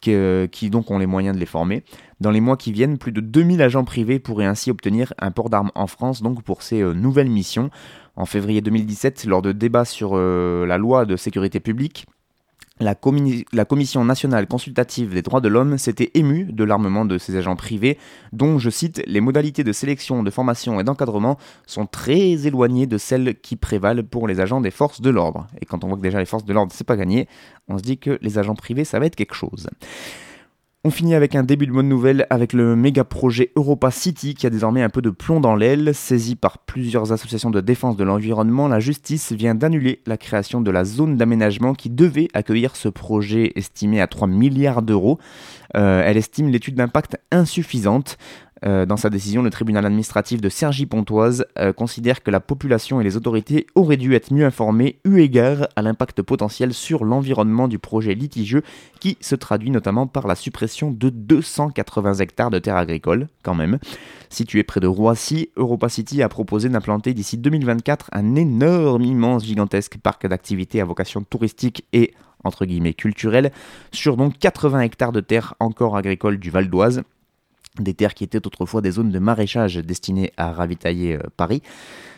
qui, 0.00 0.70
donc 0.70 0.90
ont 0.90 0.98
les 0.98 1.06
moyens 1.06 1.34
de 1.34 1.40
les 1.40 1.46
former. 1.46 1.84
Dans 2.20 2.30
les 2.30 2.40
mois 2.40 2.56
qui 2.56 2.72
viennent, 2.72 2.98
plus 2.98 3.12
de 3.12 3.20
2000 3.20 3.62
agents 3.62 3.84
privés 3.84 4.18
pourraient 4.18 4.46
ainsi 4.46 4.70
obtenir 4.70 5.14
un 5.18 5.30
port 5.30 5.50
d'armes 5.50 5.70
en 5.74 5.86
France 5.86 6.22
donc 6.22 6.42
pour 6.42 6.62
ces 6.62 6.82
euh, 6.82 6.92
nouvelles 6.92 7.30
missions. 7.30 7.70
En 8.16 8.26
février 8.26 8.60
2017, 8.60 9.24
lors 9.24 9.40
de 9.40 9.52
débats 9.52 9.84
sur 9.84 10.12
euh, 10.14 10.66
la 10.66 10.76
loi 10.76 11.06
de 11.06 11.16
sécurité 11.16 11.60
publique, 11.60 12.06
la, 12.80 13.64
Commission 13.64 14.04
nationale 14.04 14.46
consultative 14.46 15.12
des 15.12 15.22
droits 15.22 15.40
de 15.40 15.48
l'homme 15.48 15.78
s'était 15.78 16.10
émue 16.14 16.44
de 16.44 16.64
l'armement 16.64 17.04
de 17.04 17.18
ces 17.18 17.36
agents 17.36 17.56
privés, 17.56 17.98
dont, 18.32 18.58
je 18.58 18.70
cite, 18.70 19.02
les 19.06 19.20
modalités 19.20 19.64
de 19.64 19.72
sélection, 19.72 20.22
de 20.22 20.30
formation 20.30 20.80
et 20.80 20.84
d'encadrement 20.84 21.36
sont 21.66 21.86
très 21.86 22.46
éloignées 22.46 22.86
de 22.86 22.98
celles 22.98 23.38
qui 23.40 23.56
prévalent 23.56 24.02
pour 24.02 24.26
les 24.26 24.40
agents 24.40 24.60
des 24.60 24.70
forces 24.70 25.00
de 25.00 25.10
l'ordre. 25.10 25.46
Et 25.60 25.66
quand 25.66 25.84
on 25.84 25.88
voit 25.88 25.96
que 25.96 26.02
déjà 26.02 26.18
les 26.18 26.26
forces 26.26 26.44
de 26.44 26.52
l'ordre, 26.52 26.72
c'est 26.74 26.86
pas 26.86 26.96
gagné, 26.96 27.28
on 27.68 27.76
se 27.78 27.82
dit 27.82 27.98
que 27.98 28.18
les 28.22 28.38
agents 28.38 28.54
privés, 28.54 28.84
ça 28.84 28.98
va 28.98 29.06
être 29.06 29.16
quelque 29.16 29.34
chose. 29.34 29.68
On 30.82 30.90
finit 30.90 31.14
avec 31.14 31.34
un 31.34 31.42
début 31.42 31.66
de 31.66 31.72
bonne 31.72 31.90
nouvelle 31.90 32.26
avec 32.30 32.54
le 32.54 32.74
méga 32.74 33.04
projet 33.04 33.52
Europa 33.54 33.90
City 33.90 34.34
qui 34.34 34.46
a 34.46 34.50
désormais 34.50 34.80
un 34.82 34.88
peu 34.88 35.02
de 35.02 35.10
plomb 35.10 35.38
dans 35.38 35.54
l'aile. 35.54 35.94
Saisi 35.94 36.36
par 36.36 36.56
plusieurs 36.56 37.12
associations 37.12 37.50
de 37.50 37.60
défense 37.60 37.98
de 37.98 38.04
l'environnement, 38.04 38.66
la 38.66 38.80
justice 38.80 39.32
vient 39.32 39.54
d'annuler 39.54 40.00
la 40.06 40.16
création 40.16 40.62
de 40.62 40.70
la 40.70 40.86
zone 40.86 41.18
d'aménagement 41.18 41.74
qui 41.74 41.90
devait 41.90 42.28
accueillir 42.32 42.76
ce 42.76 42.88
projet 42.88 43.52
estimé 43.56 44.00
à 44.00 44.06
3 44.06 44.26
milliards 44.26 44.80
d'euros. 44.80 45.18
Euh, 45.76 46.02
elle 46.02 46.16
estime 46.16 46.48
l'étude 46.48 46.76
d'impact 46.76 47.18
insuffisante. 47.30 48.16
Euh, 48.66 48.84
dans 48.84 48.96
sa 48.96 49.10
décision, 49.10 49.42
le 49.42 49.50
tribunal 49.50 49.86
administratif 49.86 50.40
de 50.40 50.48
Cergy-Pontoise 50.48 51.46
euh, 51.58 51.72
considère 51.72 52.22
que 52.22 52.30
la 52.30 52.40
population 52.40 53.00
et 53.00 53.04
les 53.04 53.16
autorités 53.16 53.66
auraient 53.74 53.96
dû 53.96 54.14
être 54.14 54.32
mieux 54.32 54.44
informées 54.44 54.98
eu 55.04 55.20
égard 55.20 55.68
à 55.76 55.82
l'impact 55.82 56.22
potentiel 56.22 56.74
sur 56.74 57.04
l'environnement 57.04 57.68
du 57.68 57.78
projet 57.78 58.14
litigieux 58.14 58.62
qui 59.00 59.16
se 59.20 59.34
traduit 59.34 59.70
notamment 59.70 60.06
par 60.06 60.26
la 60.26 60.34
suppression 60.34 60.90
de 60.90 61.08
280 61.08 62.14
hectares 62.14 62.50
de 62.50 62.58
terres 62.58 62.76
agricoles, 62.76 63.28
quand 63.42 63.54
même. 63.54 63.78
Situé 64.28 64.62
près 64.62 64.80
de 64.80 64.86
Roissy, 64.86 65.50
Europa 65.56 65.88
City 65.88 66.22
a 66.22 66.28
proposé 66.28 66.68
d'implanter 66.68 67.14
d'ici 67.14 67.38
2024 67.38 68.10
un 68.12 68.34
énorme, 68.34 69.02
immense, 69.02 69.44
gigantesque 69.44 69.96
parc 69.98 70.26
d'activités 70.26 70.80
à 70.80 70.84
vocation 70.84 71.22
touristique 71.22 71.86
et 71.92 72.12
entre 72.44 72.64
guillemets 72.64 72.94
culturel 72.94 73.52
sur 73.92 74.16
donc 74.16 74.38
80 74.38 74.80
hectares 74.80 75.12
de 75.12 75.20
terres 75.20 75.54
encore 75.60 75.96
agricoles 75.96 76.38
du 76.38 76.50
Val 76.50 76.68
d'Oise 76.68 77.02
des 77.80 77.94
terres 77.94 78.14
qui 78.14 78.24
étaient 78.24 78.46
autrefois 78.46 78.80
des 78.80 78.92
zones 78.92 79.10
de 79.10 79.18
maraîchage 79.18 79.76
destinées 79.76 80.32
à 80.36 80.52
ravitailler 80.52 81.16
euh, 81.16 81.20
Paris. 81.36 81.62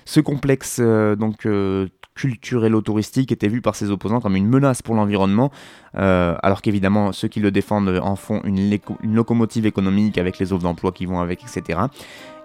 Ce 0.05 0.21
complexe 0.21 0.79
euh, 0.81 1.17
donc 1.17 1.47
euh, 2.13 2.21
culturel-touristique 2.21 3.33
était 3.33 3.49
vu 3.49 3.61
par 3.61 3.75
ses 3.75 3.91
opposants 3.91 4.21
comme 4.21 4.37
une 4.37 4.49
menace 4.49 4.83
pour 4.83 4.95
l'environnement, 4.95 5.51
alors 5.95 6.63
qu'évidemment 6.63 7.13
ceux 7.13 7.29
qui 7.29 7.41
le 7.41 7.51
défendent 7.51 8.01
en 8.03 8.17
font 8.17 8.41
une, 8.45 8.79
locomotive 9.03 9.67
économique 9.67 10.19
avec 10.19 10.39
les 10.39 10.53
offres 10.53 10.63
d'emploi 10.63 10.93
qui 10.93 11.07
vont 11.07 11.21
avec, 11.21 11.43
etc 11.43 11.81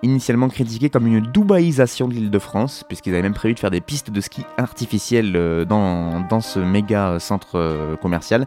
initialement 0.04 0.50
critiqué 0.50 0.90
comme 0.90 1.08
une 1.08 1.22
dubaïsation 1.22 2.08
de 2.08 2.14
l'île 2.14 2.30
de 2.30 2.40
France, 2.40 2.84
puisqu'ils 2.88 3.14
avaient 3.14 3.24
même 3.24 3.34
prévu 3.34 3.54
de 3.54 3.60
faire 3.60 3.72
des 3.72 3.82
pistes 3.82 4.12
de 4.12 4.22
ski 4.22 4.44
artificielles 4.58 5.34
euh, 5.36 5.66
dans, 5.66 6.42
ce 6.42 6.60
méga 6.60 7.20
centre 7.20 7.56
euh, 7.56 7.96
commercial. 7.96 8.46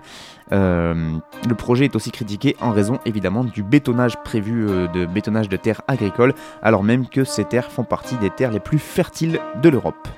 Euh, 0.52 1.16
le 1.48 1.54
projet 1.54 1.86
est 1.86 1.96
aussi 1.96 2.10
critiqué 2.10 2.56
en 2.60 2.70
raison 2.70 2.98
évidemment 3.04 3.44
du 3.44 3.62
bétonnage 3.62 4.16
prévu 4.24 4.66
de 4.66 5.06
bétonnage 5.06 5.48
de 5.48 5.56
terres 5.56 5.82
agricoles, 5.86 6.34
alors 6.62 6.82
même 6.82 7.08
que 7.08 7.24
ces 7.24 7.44
terres 7.44 7.70
font 7.70 7.84
partie 7.84 8.16
des 8.16 8.30
terres 8.30 8.50
les 8.50 8.60
plus 8.60 8.78
fertiles 8.78 9.38
de 9.62 9.68
l'Europe. 9.68 10.08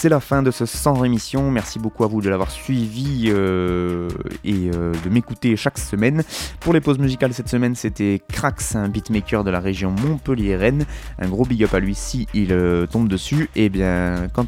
C'est 0.00 0.08
la 0.08 0.20
fin 0.20 0.44
de 0.44 0.52
ce 0.52 0.64
sans 0.64 0.94
rémission. 0.94 1.50
Merci 1.50 1.80
beaucoup 1.80 2.04
à 2.04 2.06
vous 2.06 2.20
de 2.20 2.28
l'avoir 2.30 2.52
suivi 2.52 3.32
euh, 3.34 4.08
et 4.44 4.70
euh, 4.72 4.92
de 5.04 5.10
m'écouter 5.10 5.56
chaque 5.56 5.76
semaine. 5.76 6.22
Pour 6.60 6.72
les 6.72 6.80
pauses 6.80 7.00
musicales 7.00 7.34
cette 7.34 7.48
semaine, 7.48 7.74
c'était 7.74 8.22
Crax, 8.28 8.76
un 8.76 8.88
beatmaker 8.88 9.42
de 9.42 9.50
la 9.50 9.58
région 9.58 9.90
Montpellier-Rennes. 9.90 10.86
Un 11.18 11.28
gros 11.28 11.44
big 11.44 11.64
up 11.64 11.74
à 11.74 11.80
lui 11.80 11.96
si 11.96 12.28
il 12.32 12.52
euh, 12.52 12.86
tombe 12.86 13.08
dessus. 13.08 13.50
Et 13.56 13.70
bien, 13.70 14.28
quant, 14.32 14.46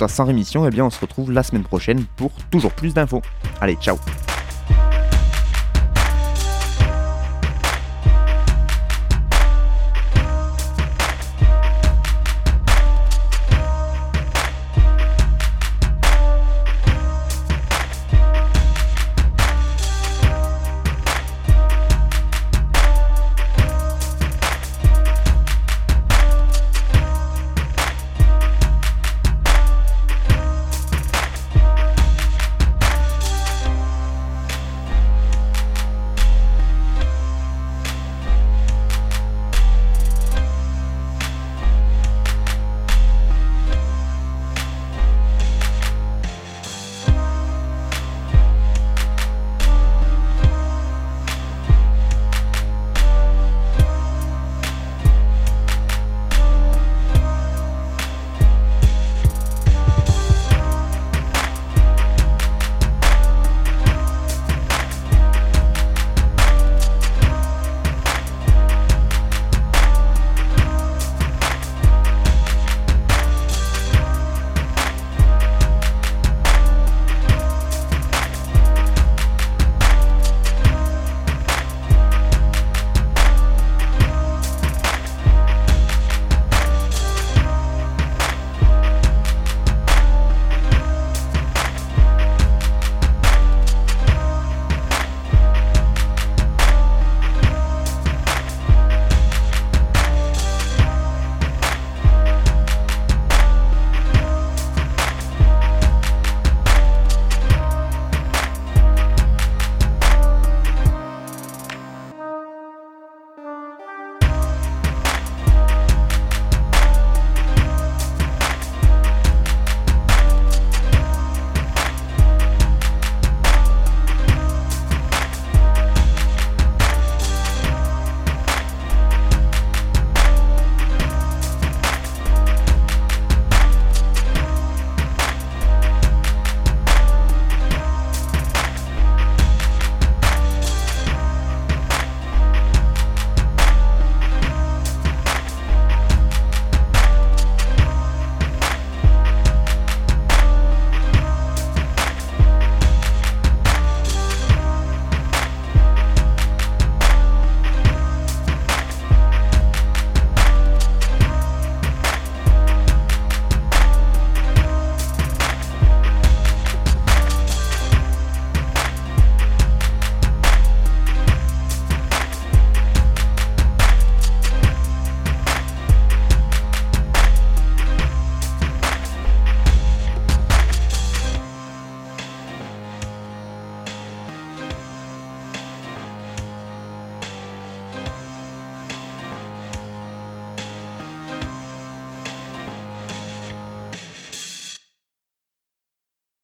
à 0.00 0.06
sans 0.06 0.24
rémission, 0.24 0.66
et 0.66 0.68
eh 0.68 0.70
bien, 0.70 0.84
on 0.84 0.90
se 0.90 1.00
retrouve 1.00 1.32
la 1.32 1.42
semaine 1.42 1.64
prochaine 1.64 2.04
pour 2.14 2.30
toujours 2.48 2.74
plus 2.74 2.94
d'infos. 2.94 3.22
Allez, 3.60 3.74
ciao 3.74 3.96